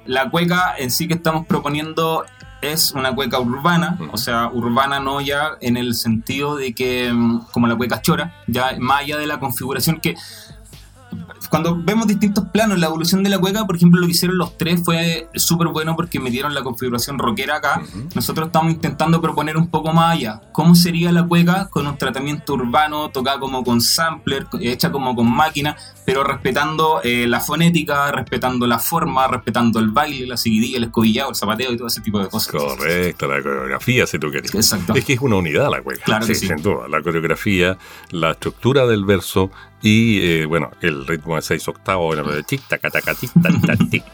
La 0.06 0.30
cueca 0.30 0.76
en 0.78 0.92
sí 0.92 1.08
que 1.08 1.14
estamos 1.14 1.44
proponiendo 1.44 2.24
es 2.60 2.92
una 2.92 3.12
cueca 3.12 3.40
urbana, 3.40 3.96
Ujú. 3.98 4.10
o 4.12 4.16
sea, 4.16 4.48
urbana 4.52 5.00
no 5.00 5.20
ya 5.20 5.56
en 5.60 5.76
el 5.76 5.96
sentido 5.96 6.54
de 6.54 6.72
que, 6.72 7.12
mm, 7.12 7.46
como 7.50 7.66
la 7.66 7.74
cueca 7.74 8.00
chora, 8.00 8.32
ya 8.46 8.76
más 8.78 9.00
allá 9.00 9.18
de 9.18 9.26
la 9.26 9.40
configuración 9.40 9.98
que 9.98 10.14
cuando 11.52 11.76
vemos 11.76 12.06
distintos 12.06 12.46
planos, 12.46 12.78
la 12.78 12.86
evolución 12.86 13.22
de 13.22 13.28
la 13.28 13.38
cueca, 13.38 13.66
por 13.66 13.76
ejemplo, 13.76 14.00
lo 14.00 14.06
que 14.06 14.12
hicieron 14.12 14.38
los 14.38 14.56
tres 14.56 14.80
fue 14.82 15.28
súper 15.34 15.68
bueno 15.68 15.94
porque 15.94 16.18
metieron 16.18 16.54
la 16.54 16.62
configuración 16.62 17.18
rockera 17.18 17.56
acá. 17.56 17.82
Ujú. 17.84 18.08
Nosotros 18.14 18.46
estamos 18.46 18.72
intentando 18.72 19.20
proponer 19.20 19.58
un 19.58 19.68
poco 19.68 19.92
más 19.92 20.16
allá. 20.16 20.40
¿Cómo 20.52 20.74
sería 20.74 21.12
la 21.12 21.26
cueca 21.26 21.68
con 21.68 21.86
un 21.86 21.98
tratamiento 21.98 22.54
urbano, 22.54 23.10
tocada 23.10 23.38
como 23.38 23.62
con 23.64 23.82
sampler, 23.82 24.46
hecha 24.62 24.90
como 24.90 25.14
con 25.14 25.30
máquina, 25.30 25.76
pero 26.06 26.24
respetando 26.24 27.02
eh, 27.04 27.26
la 27.28 27.40
fonética, 27.40 28.10
respetando 28.12 28.66
la 28.66 28.78
forma, 28.78 29.28
respetando 29.28 29.78
el 29.78 29.88
baile, 29.88 30.26
la 30.26 30.38
seguidilla, 30.38 30.78
el 30.78 30.84
escobillado, 30.84 31.28
el 31.28 31.36
zapateo 31.36 31.70
y 31.70 31.76
todo 31.76 31.88
ese 31.88 32.00
tipo 32.00 32.18
de 32.18 32.28
cosas. 32.28 32.50
Correcto, 32.50 33.28
la 33.28 33.42
coreografía, 33.42 34.06
si 34.06 34.18
tú 34.18 34.30
quieres. 34.30 34.54
Exacto. 34.54 34.94
Es 34.94 35.04
que 35.04 35.12
es 35.12 35.20
una 35.20 35.36
unidad 35.36 35.70
la 35.70 35.82
cueca. 35.82 36.02
Claro 36.02 36.26
que 36.26 36.34
sí, 36.34 36.46
sí. 36.46 36.46
sin 36.46 36.62
duda. 36.62 36.88
La 36.88 37.02
coreografía, 37.02 37.76
la 38.10 38.30
estructura 38.30 38.86
del 38.86 39.04
verso 39.04 39.50
y, 39.82 40.20
eh, 40.22 40.46
bueno, 40.46 40.70
el 40.80 41.06
ritmo 41.06 41.34
de 41.34 41.41
seis 41.42 41.66
octavos, 41.68 42.16
bueno, 42.16 42.30
de 42.30 42.42
tic, 42.42 42.66
taca, 42.68 42.90
taca, 42.90 43.14
tic, 43.14 43.30
tac, 43.42 43.90
tic. 43.90 44.04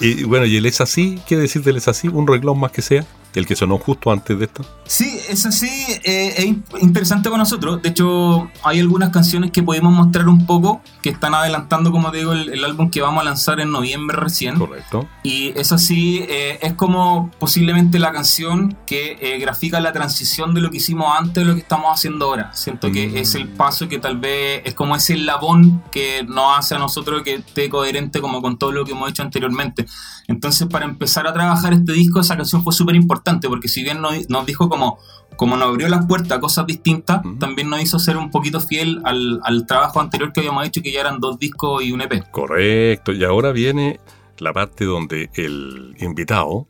Y 0.00 0.24
bueno, 0.24 0.46
y 0.46 0.56
el 0.56 0.66
es 0.66 0.80
así, 0.80 1.20
¿qué 1.26 1.36
decir 1.36 1.62
del 1.62 1.76
es 1.76 1.88
así? 1.88 2.08
Un 2.08 2.26
reglón 2.26 2.58
más 2.58 2.72
que 2.72 2.82
sea, 2.82 3.04
el 3.38 3.46
que 3.46 3.56
sonó 3.56 3.78
justo 3.78 4.10
antes 4.10 4.38
de 4.38 4.44
esto. 4.46 4.64
Sí, 4.84 5.18
eso 5.28 5.50
sí, 5.52 5.68
eh, 6.04 6.34
es 6.36 6.44
in- 6.44 6.64
interesante 6.80 7.28
para 7.28 7.38
nosotros. 7.42 7.80
De 7.82 7.90
hecho, 7.90 8.50
hay 8.64 8.80
algunas 8.80 9.10
canciones 9.10 9.50
que 9.50 9.62
pudimos 9.62 9.92
mostrar 9.92 10.28
un 10.28 10.46
poco, 10.46 10.80
que 11.02 11.10
están 11.10 11.34
adelantando, 11.34 11.90
como 11.90 12.10
te 12.10 12.18
digo, 12.18 12.32
el, 12.32 12.48
el 12.50 12.64
álbum 12.64 12.90
que 12.90 13.00
vamos 13.02 13.22
a 13.22 13.24
lanzar 13.24 13.60
en 13.60 13.70
noviembre 13.70 14.16
recién. 14.16 14.58
Correcto. 14.58 15.08
Y 15.22 15.48
eso 15.58 15.78
sí, 15.78 16.24
eh, 16.28 16.58
es 16.62 16.74
como 16.74 17.30
posiblemente 17.38 17.98
la 17.98 18.12
canción 18.12 18.76
que 18.86 19.16
eh, 19.20 19.38
grafica 19.38 19.80
la 19.80 19.92
transición 19.92 20.54
de 20.54 20.60
lo 20.60 20.70
que 20.70 20.78
hicimos 20.78 21.06
antes 21.18 21.34
de 21.34 21.44
lo 21.44 21.54
que 21.54 21.60
estamos 21.60 21.86
haciendo 21.92 22.26
ahora. 22.26 22.52
Siento 22.54 22.90
que 22.90 23.08
Mm. 23.08 23.16
es 23.18 23.34
el 23.34 23.48
paso 23.48 23.88
que 23.88 23.98
tal 23.98 24.18
vez 24.18 24.62
es 24.64 24.74
como 24.74 24.96
ese 24.96 25.16
labón 25.16 25.82
que 25.92 26.24
nos 26.26 26.58
hace 26.58 26.74
a 26.74 26.78
nosotros 26.78 27.22
que 27.22 27.34
esté 27.34 27.68
coherente 27.68 28.20
como 28.20 28.42
con 28.42 28.58
todo 28.58 28.72
lo 28.72 28.84
que 28.84 28.92
hemos 28.92 29.08
hecho 29.10 29.22
anteriormente. 29.22 29.86
Entonces, 30.26 30.66
para 30.68 30.84
empezar 30.84 31.26
a 31.26 31.32
trabajar 31.32 31.72
este 31.72 31.92
disco, 31.92 32.20
esa 32.20 32.36
canción 32.36 32.62
fue 32.62 32.72
súper 32.72 32.94
importante, 32.96 33.27
porque 33.48 33.68
si 33.68 33.82
bien 33.82 34.00
nos, 34.00 34.28
nos 34.28 34.46
dijo 34.46 34.68
como, 34.68 34.98
como 35.36 35.56
nos 35.56 35.68
abrió 35.68 35.88
las 35.88 36.06
puertas 36.06 36.38
a 36.38 36.40
cosas 36.40 36.66
distintas, 36.66 37.22
también 37.38 37.70
nos 37.70 37.82
hizo 37.82 37.98
ser 37.98 38.16
un 38.16 38.30
poquito 38.30 38.60
fiel 38.60 39.00
al, 39.04 39.40
al 39.44 39.66
trabajo 39.66 40.00
anterior 40.00 40.32
que 40.32 40.40
habíamos 40.40 40.66
hecho, 40.66 40.82
que 40.82 40.92
ya 40.92 41.00
eran 41.00 41.20
dos 41.20 41.38
discos 41.38 41.82
y 41.82 41.92
un 41.92 42.00
EP. 42.00 42.30
Correcto. 42.30 43.12
Y 43.12 43.24
ahora 43.24 43.52
viene 43.52 44.00
la 44.38 44.52
parte 44.52 44.84
donde 44.84 45.30
el 45.34 45.94
invitado, 45.98 46.66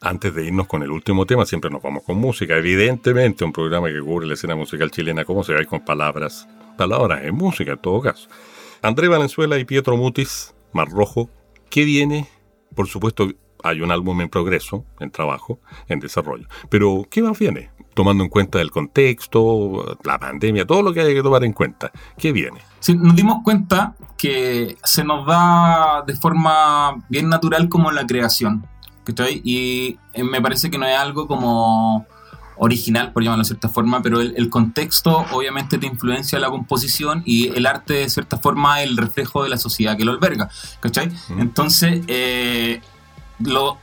antes 0.00 0.34
de 0.34 0.46
irnos 0.46 0.66
con 0.66 0.82
el 0.82 0.90
último 0.90 1.26
tema, 1.26 1.44
siempre 1.44 1.70
nos 1.70 1.82
vamos 1.82 2.02
con 2.04 2.18
música. 2.18 2.56
Evidentemente, 2.56 3.44
un 3.44 3.52
programa 3.52 3.88
que 3.88 4.00
cubre 4.00 4.26
la 4.26 4.34
escena 4.34 4.54
musical 4.54 4.90
chilena, 4.90 5.24
como 5.24 5.42
se 5.42 5.54
ve 5.54 5.66
con 5.66 5.84
palabras, 5.84 6.48
palabras 6.76 7.24
en 7.24 7.34
música 7.34 7.72
en 7.72 7.78
todo 7.78 8.00
caso. 8.00 8.28
André 8.82 9.08
Valenzuela 9.08 9.58
y 9.58 9.64
Pietro 9.64 9.96
Mutis, 9.96 10.54
Mar 10.72 10.88
Rojo, 10.88 11.28
¿qué 11.68 11.84
viene? 11.84 12.28
Por 12.74 12.86
supuesto, 12.86 13.28
hay 13.68 13.80
un 13.80 13.90
álbum 13.90 14.20
en 14.20 14.28
progreso, 14.28 14.84
en 15.00 15.10
trabajo, 15.10 15.60
en 15.88 16.00
desarrollo. 16.00 16.46
Pero, 16.68 17.06
¿qué 17.10 17.22
más 17.22 17.38
viene? 17.38 17.70
Tomando 17.94 18.24
en 18.24 18.30
cuenta 18.30 18.60
el 18.60 18.70
contexto, 18.70 19.98
la 20.04 20.18
pandemia, 20.18 20.66
todo 20.66 20.82
lo 20.82 20.92
que 20.92 21.00
hay 21.00 21.14
que 21.14 21.22
tomar 21.22 21.44
en 21.44 21.52
cuenta. 21.52 21.90
¿Qué 22.16 22.32
viene? 22.32 22.60
Sí, 22.80 22.94
nos 22.94 23.14
dimos 23.16 23.38
cuenta 23.42 23.94
que 24.16 24.76
se 24.84 25.04
nos 25.04 25.26
da 25.26 26.02
de 26.06 26.14
forma 26.14 27.04
bien 27.08 27.28
natural 27.28 27.68
como 27.68 27.90
la 27.90 28.06
creación. 28.06 28.66
¿cachai? 29.04 29.40
Y 29.44 29.98
eh, 30.12 30.22
me 30.22 30.40
parece 30.40 30.70
que 30.70 30.78
no 30.78 30.86
es 30.86 30.96
algo 30.96 31.26
como 31.26 32.06
original, 32.58 33.12
por 33.12 33.22
llamarlo 33.22 33.42
de 33.42 33.48
cierta 33.48 33.68
forma, 33.68 34.02
pero 34.02 34.20
el, 34.20 34.34
el 34.36 34.50
contexto 34.50 35.24
obviamente 35.32 35.78
te 35.78 35.86
influencia 35.86 36.38
la 36.38 36.50
composición 36.50 37.22
y 37.24 37.48
el 37.48 37.66
arte 37.66 37.94
de 37.94 38.10
cierta 38.10 38.38
forma 38.38 38.82
el 38.82 38.96
reflejo 38.96 39.44
de 39.44 39.48
la 39.48 39.58
sociedad 39.58 39.96
que 39.96 40.04
lo 40.04 40.12
alberga. 40.12 40.50
¿cachai? 40.80 41.10
Entonces, 41.38 42.02
eh, 42.08 42.80
los 43.40 43.74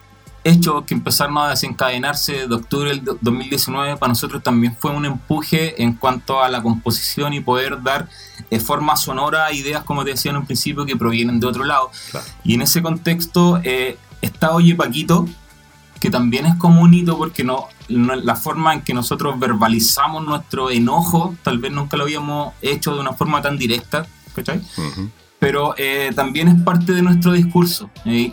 hechos 0.44 0.84
que 0.86 0.94
empezaron 0.94 1.38
a 1.40 1.50
desencadenarse 1.50 2.48
de 2.48 2.54
octubre 2.56 2.90
del 2.90 3.04
do- 3.04 3.18
2019 3.22 3.98
para 3.98 4.10
nosotros 4.10 4.44
también 4.44 4.76
fue 4.80 4.92
un 4.92 5.06
empuje 5.06 5.82
en 5.82 5.94
cuanto 5.94 6.44
a 6.44 6.50
la 6.50 6.62
composición 6.62 7.34
y 7.34 7.40
poder 7.40 7.82
dar 7.82 8.08
eh, 8.52 8.60
forma 8.60 8.96
sonora 8.96 9.46
a 9.46 9.54
ideas, 9.54 9.84
como 9.84 10.04
te 10.04 10.12
decía 10.12 10.30
en 10.32 10.38
un 10.38 10.46
principio, 10.46 10.86
que 10.86 10.96
provienen 10.96 11.40
de 11.40 11.48
otro 11.48 11.64
lado. 11.64 11.90
Claro. 12.12 12.26
Y 12.44 12.54
en 12.54 12.62
ese 12.62 12.84
contexto 12.84 13.60
eh, 13.64 13.98
está 14.22 14.52
Oye 14.52 14.76
Paquito, 14.76 15.28
que 16.00 16.12
también 16.12 16.46
es 16.46 16.56
como 16.58 16.82
un 16.82 16.94
hito 16.94 17.18
porque 17.18 17.44
no, 17.44 17.66
no- 17.90 18.16
la 18.16 18.36
forma 18.36 18.72
en 18.74 18.82
que 18.82 18.94
nosotros 18.94 19.40
verbalizamos 19.40 20.24
nuestro 20.24 20.70
enojo, 20.70 21.36
tal 21.42 21.58
vez 21.58 21.72
nunca 21.72 21.98
lo 21.98 22.04
habíamos 22.04 22.54
hecho 22.62 22.94
de 22.94 23.00
una 23.00 23.14
forma 23.14 23.42
tan 23.42 23.58
directa, 23.58 24.06
¿cachai? 24.36 24.62
Pero 25.40 25.74
eh, 25.78 26.12
también 26.16 26.48
es 26.50 26.62
parte 26.62 26.94
de 26.94 27.02
nuestro 27.02 27.32
discurso. 27.32 27.90
¿eh? 28.06 28.32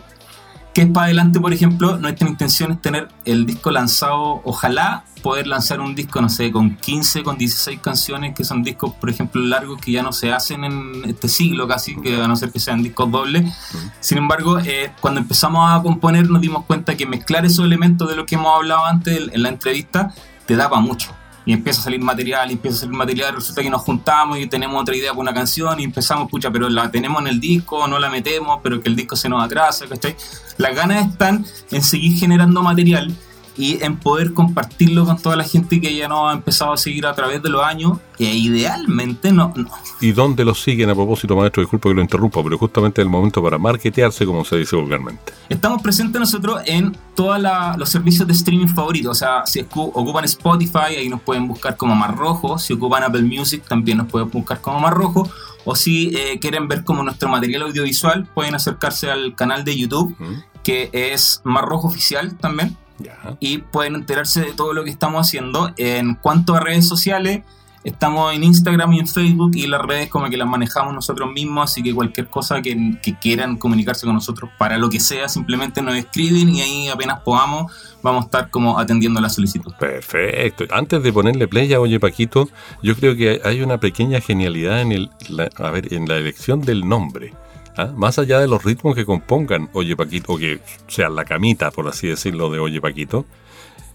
Que 0.75 0.83
es 0.83 0.89
para 0.89 1.07
adelante, 1.07 1.39
por 1.39 1.53
ejemplo, 1.53 1.99
nuestra 1.99 2.29
intención 2.29 2.73
es 2.73 2.81
tener 2.81 3.09
el 3.25 3.45
disco 3.45 3.70
lanzado, 3.70 4.41
ojalá 4.45 5.05
poder 5.23 5.47
lanzar 5.47 5.81
un 5.81 5.95
disco, 5.95 6.20
no 6.20 6.29
sé, 6.29 6.51
con 6.51 6.77
15, 6.77 7.23
con 7.23 7.39
16 7.39 7.81
canciones, 7.81 8.35
que 8.35 8.45
son 8.45 8.62
discos, 8.62 8.93
por 8.95 9.09
ejemplo, 9.09 9.41
largos 9.41 9.81
que 9.81 9.93
ya 9.93 10.03
no 10.03 10.12
se 10.12 10.33
hacen 10.33 10.64
en 10.64 11.05
este 11.07 11.29
siglo 11.29 11.68
casi, 11.68 11.95
que 12.01 12.20
a 12.20 12.27
no 12.27 12.37
ser 12.37 12.51
que 12.51 12.59
sean 12.59 12.83
discos 12.83 13.11
dobles. 13.11 13.53
Sin 14.01 14.18
embargo, 14.18 14.59
eh, 14.59 14.93
cuando 15.01 15.20
empezamos 15.20 15.70
a 15.70 15.83
componer 15.83 16.29
nos 16.29 16.41
dimos 16.41 16.64
cuenta 16.64 16.97
que 16.97 17.07
mezclar 17.07 17.47
esos 17.47 17.64
elementos 17.64 18.09
de 18.09 18.16
lo 18.16 18.27
que 18.27 18.35
hemos 18.35 18.55
hablado 18.55 18.85
antes 18.85 19.29
en 19.33 19.43
la 19.43 19.49
entrevista 19.49 20.12
te 20.47 20.57
daba 20.57 20.81
mucho. 20.81 21.14
Y 21.45 21.53
empieza 21.53 21.80
a 21.80 21.84
salir 21.84 22.01
material, 22.01 22.51
y 22.51 22.55
empieza 22.55 22.78
a 22.78 22.80
salir 22.80 22.97
material, 22.97 23.34
resulta 23.34 23.62
que 23.62 23.70
nos 23.70 23.82
juntamos 23.82 24.38
y 24.38 24.47
tenemos 24.47 24.80
otra 24.80 24.97
idea 24.97 25.11
con 25.11 25.20
una 25.20 25.34
canción 25.34 25.80
y 25.80 25.84
empezamos, 25.84 26.30
pucha, 26.30 26.51
pero 26.51 26.68
la 26.68 26.90
tenemos 26.90 27.20
en 27.22 27.28
el 27.28 27.40
disco, 27.40 27.86
no 27.88 27.99
la 27.99 28.11
metemos, 28.11 28.61
pero 28.62 28.80
que 28.80 28.88
el 28.88 28.97
disco 28.97 29.16
se 29.16 29.28
nos 29.28 29.43
atrasa, 29.43 29.86
¿cachai? 29.86 30.16
Las 30.59 30.74
ganas 30.74 31.09
están 31.09 31.45
en 31.70 31.82
seguir 31.82 32.18
generando 32.18 32.62
material 32.62 33.12
y 33.57 33.82
en 33.84 33.96
poder 33.96 34.32
compartirlo 34.32 35.05
con 35.05 35.20
toda 35.20 35.36
la 35.36 35.44
gente 35.44 35.80
que 35.80 35.94
ya 35.94 36.09
nos 36.09 36.30
ha 36.30 36.32
empezado 36.32 36.72
a 36.72 36.76
seguir 36.76 37.07
a 37.07 37.14
través 37.14 37.42
de 37.42 37.50
los 37.50 37.62
años, 37.62 37.98
que 38.16 38.24
idealmente 38.32 39.32
no, 39.32 39.53
no- 39.57 39.68
¿Y 40.00 40.12
dónde 40.12 40.44
los 40.44 40.61
siguen 40.62 40.90
a 40.90 40.94
propósito, 40.94 41.36
maestro? 41.36 41.62
Disculpa 41.62 41.88
que 41.90 41.94
lo 41.94 42.00
interrumpa, 42.03 42.42
pero 42.42 42.57
justamente 42.59 43.00
es 43.00 43.05
el 43.05 43.11
momento 43.11 43.42
para 43.42 43.59
marketearse, 43.59 44.24
como 44.26 44.44
se 44.44 44.57
dice 44.57 44.74
vulgarmente. 44.76 45.32
Estamos 45.48 45.82
presentes 45.82 46.18
nosotros 46.20 46.61
en 46.66 46.96
todos 47.14 47.38
los 47.76 47.88
servicios 47.88 48.26
de 48.26 48.32
streaming 48.34 48.68
favoritos. 48.68 49.11
O 49.12 49.14
sea, 49.14 49.46
si 49.46 49.61
ocupan 49.61 50.24
Spotify, 50.24 50.96
ahí 50.98 51.09
nos 51.09 51.20
pueden 51.20 51.46
buscar 51.46 51.76
como 51.76 51.94
Mar 51.94 52.16
Rojo. 52.16 52.59
Si 52.59 52.72
ocupan 52.72 53.03
Apple 53.05 53.22
Music, 53.22 53.62
también 53.68 53.98
nos 53.98 54.09
pueden 54.09 54.30
buscar 54.30 54.61
como 54.61 54.80
Mar 54.80 54.94
Rojo. 54.94 55.28
O 55.64 55.76
si 55.76 56.09
eh, 56.16 56.38
quieren 56.40 56.66
ver 56.68 56.82
como 56.84 57.03
nuestro 57.05 57.28
material 57.28 57.62
audiovisual, 57.62 58.26
pueden 58.34 58.55
acercarse 58.55 59.11
al 59.11 59.34
canal 59.36 59.64
de 59.64 59.76
YouTube, 59.78 60.16
¿Mm? 60.18 60.42
que 60.64 60.90
es 60.92 61.40
Mar 61.44 61.64
Rojo 61.66 61.86
Oficial 61.88 62.36
también. 62.38 62.76
Ya. 63.03 63.36
Y 63.40 63.59
pueden 63.59 63.96
enterarse 63.96 64.40
de 64.40 64.53
todo 64.53 64.72
lo 64.72 64.84
que 64.84 64.90
estamos 64.90 65.26
haciendo. 65.26 65.72
En 65.76 66.14
cuanto 66.14 66.55
a 66.55 66.61
redes 66.61 66.86
sociales, 66.86 67.42
Estamos 67.84 68.32
en 68.32 68.44
Instagram 68.44 68.92
y 68.92 69.00
en 69.00 69.09
Facebook 69.09 69.53
y 69.55 69.66
las 69.66 69.82
redes 69.82 70.09
como 70.09 70.30
que 70.30 70.36
las 70.36 70.48
manejamos 70.48 70.94
nosotros 70.94 71.32
mismos, 71.32 71.64
así 71.64 71.82
que 71.82 71.92
cualquier 71.92 72.28
cosa 72.28 72.62
que, 72.62 72.96
que 73.03 73.18
quieran 73.18 73.57
comunicarse 73.57 74.07
con 74.07 74.14
nosotros 74.14 74.50
para 74.57 74.78
lo 74.78 74.88
que 74.88 75.00
sea, 75.00 75.28
simplemente 75.28 75.82
nos 75.82 75.96
escriben 75.96 76.48
y 76.48 76.61
ahí 76.61 76.88
apenas 76.88 77.20
podamos 77.20 77.72
vamos 78.00 78.22
a 78.22 78.26
estar 78.26 78.50
como 78.50 78.78
atendiendo 78.78 79.20
la 79.20 79.28
solicitud. 79.28 79.72
Perfecto. 79.80 80.64
Antes 80.70 81.03
de 81.03 81.12
ponerle 81.12 81.48
play 81.48 81.72
a 81.72 81.80
Oye 81.80 81.98
Paquito, 81.98 82.48
yo 82.82 82.94
creo 82.94 83.16
que 83.16 83.40
hay 83.44 83.62
una 83.62 83.78
pequeña 83.78 84.20
genialidad 84.20 84.80
en, 84.80 84.92
el, 84.92 85.11
a 85.57 85.70
ver, 85.70 85.92
en 85.92 86.09
la 86.09 86.16
elección 86.16 86.61
del 86.61 86.88
nombre. 86.88 87.32
¿Ah? 87.77 87.93
Más 87.97 88.18
allá 88.18 88.41
de 88.41 88.49
los 88.49 88.64
ritmos 88.64 88.95
que 88.95 89.05
compongan 89.05 89.68
Oye 89.73 89.97
Paquito, 89.97 90.35
o 90.35 90.39
que 90.39 90.61
sea 90.89 91.09
la 91.09 91.25
camita, 91.25 91.70
por 91.70 91.89
así 91.89 92.09
decirlo, 92.09 92.51
de 92.51 92.59
Oye 92.59 92.81
Paquito, 92.81 93.27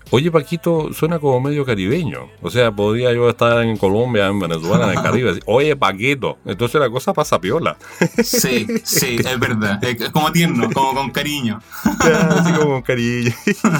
Oye, 0.09 0.31
Paquito, 0.31 0.93
suena 0.93 1.19
como 1.19 1.41
medio 1.41 1.65
caribeño. 1.65 2.29
O 2.41 2.49
sea, 2.49 2.71
podría 2.71 3.13
yo 3.13 3.29
estar 3.29 3.61
en 3.63 3.75
Colombia, 3.75 4.27
en 4.27 4.39
Venezuela, 4.39 4.85
en 4.85 4.97
el 4.97 5.03
Caribe. 5.03 5.29
Decir, 5.29 5.43
Oye, 5.47 5.75
Paquito. 5.75 6.37
Entonces 6.45 6.79
la 6.79 6.89
cosa 6.89 7.13
pasa 7.13 7.41
piola. 7.41 7.77
Sí, 8.23 8.65
sí, 8.85 9.17
es 9.19 9.39
verdad. 9.39 9.83
Es 9.83 10.09
como 10.11 10.31
tierno, 10.31 10.69
como 10.71 10.93
con 10.93 11.11
cariño. 11.11 11.61
así 11.83 12.53
como 12.53 12.71
con 12.71 12.81
cariño. 12.83 13.33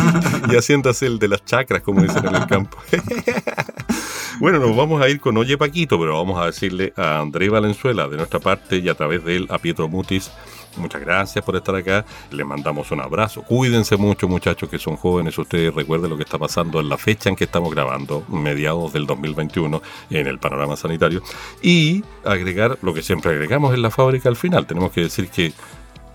y 0.52 0.56
asiéntase 0.56 1.06
el 1.06 1.18
de 1.18 1.30
las 1.30 1.45
chacras, 1.45 1.82
como 1.82 2.02
dicen 2.02 2.26
en 2.26 2.36
el 2.36 2.48
campo. 2.48 2.78
bueno, 4.40 4.60
nos 4.60 4.76
vamos 4.76 5.02
a 5.02 5.10
ir 5.10 5.20
con 5.20 5.38
Oye, 5.38 5.58
Paquito, 5.58 6.00
pero 6.00 6.16
vamos 6.16 6.40
a 6.40 6.46
decirle 6.46 6.94
a 6.96 7.20
André 7.20 7.50
Valenzuela 7.50 8.08
de 8.08 8.18
nuestra 8.18 8.40
parte 8.40 8.78
y 8.78 8.90
a 8.90 8.96
través 8.96 9.24
de 9.24 9.36
él 9.36 9.48
a 9.50 9.58
Pietro 9.58 9.88
Mutis 9.88 10.32
Muchas 10.78 11.02
gracias 11.02 11.44
por 11.44 11.56
estar 11.56 11.76
acá. 11.76 12.06
Les 12.32 12.46
mandamos 12.46 12.92
un 12.92 13.02
abrazo. 13.02 13.42
Cuídense 13.42 13.98
mucho, 13.98 14.28
muchachos 14.28 14.70
que 14.70 14.78
son 14.78 14.96
jóvenes. 14.96 15.38
Ustedes 15.38 15.74
recuerden 15.74 16.10
lo 16.10 16.18
que 16.18 16.24
está 16.24 16.38
pasando 16.38 16.80
en 16.80 16.90
la 16.90 16.98
fecha 16.98 17.30
en 17.30 17.36
que 17.36 17.46
estamos 17.46 17.74
grabando, 17.74 18.24
mediados 18.30 18.94
del 18.94 19.06
2021, 19.06 19.82
en 20.10 20.28
el 20.28 20.40
panorama 20.40 20.76
sanitario. 20.76 21.22
Y 21.62 22.04
agregar 22.24 22.78
lo 22.82 22.94
que 22.94 23.02
siempre 23.02 23.32
agregamos 23.32 23.74
en 23.74 23.82
la 23.82 23.92
fábrica 23.92 24.30
al 24.30 24.36
final. 24.36 24.68
Tenemos 24.68 24.92
que 24.92 25.02
decir 25.02 25.30
que 25.30 25.54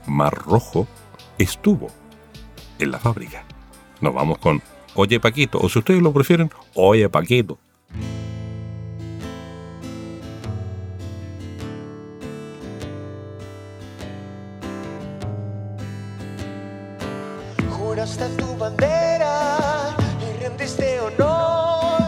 Mar 0.07 0.35
Rojo 0.35 0.87
estuvo 1.39 1.89
en 2.79 2.91
la 2.91 2.99
fábrica. 2.99 3.45
Nos 4.01 4.15
vamos 4.15 4.39
con 4.39 4.63
Oye 4.95 5.21
Paquito, 5.21 5.59
o 5.59 5.69
si 5.69 5.79
ustedes 5.79 6.03
lo 6.03 6.13
prefieren, 6.13 6.51
Oye 6.75 7.09
Paquito. 7.09 7.59
Hasta 18.03 18.27
tu 18.37 18.57
bandera 18.57 19.95
y 20.21 20.43
rendiste 20.43 20.99
honor. 20.99 22.03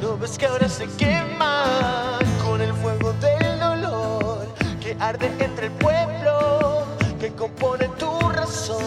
No 0.00 0.16
ves 0.16 0.38
que 0.38 0.46
ahora 0.46 0.68
se 0.70 0.86
quema 0.96 2.18
con 2.42 2.62
el 2.62 2.72
fuego 2.72 3.12
del 3.14 3.60
dolor 3.60 4.46
que 4.80 4.96
arde 4.98 5.26
entre 5.38 5.66
el 5.66 5.72
pueblo 5.72 6.86
que 7.20 7.30
compone 7.34 7.88
tu 7.98 8.18
razón. 8.30 8.82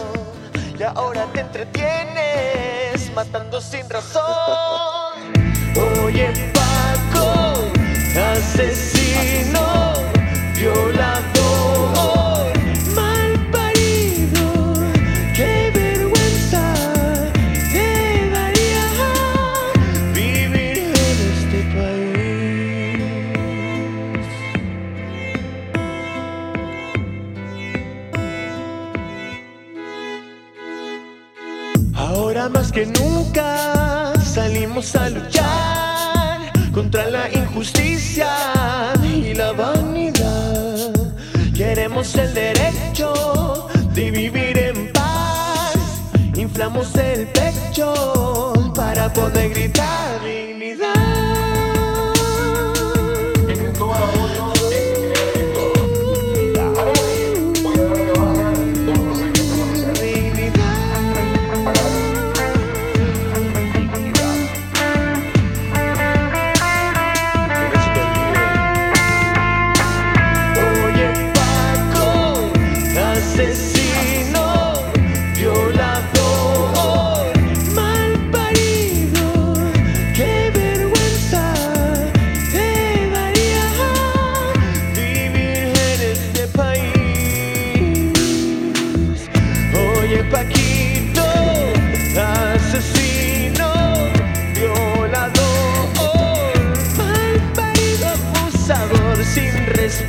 Y 0.76 0.82
ahora 0.82 1.26
te 1.32 1.40
entretienes 1.40 3.12
matando 3.14 3.60
sin 3.60 3.88
razón. 3.88 4.87
Oye, 6.08 6.32
Paco, 6.54 7.70
asesino, 8.32 8.97
El 41.98 42.32
derecho 42.32 43.66
de 43.92 44.12
vivir 44.12 44.56
en 44.56 44.92
paz. 44.92 45.74
Inflamos 46.36 46.94
el 46.94 47.26
pecho 47.26 48.52
para 48.72 49.12
poder 49.12 49.50
gritar 49.50 50.20
Cerramos 99.34 100.08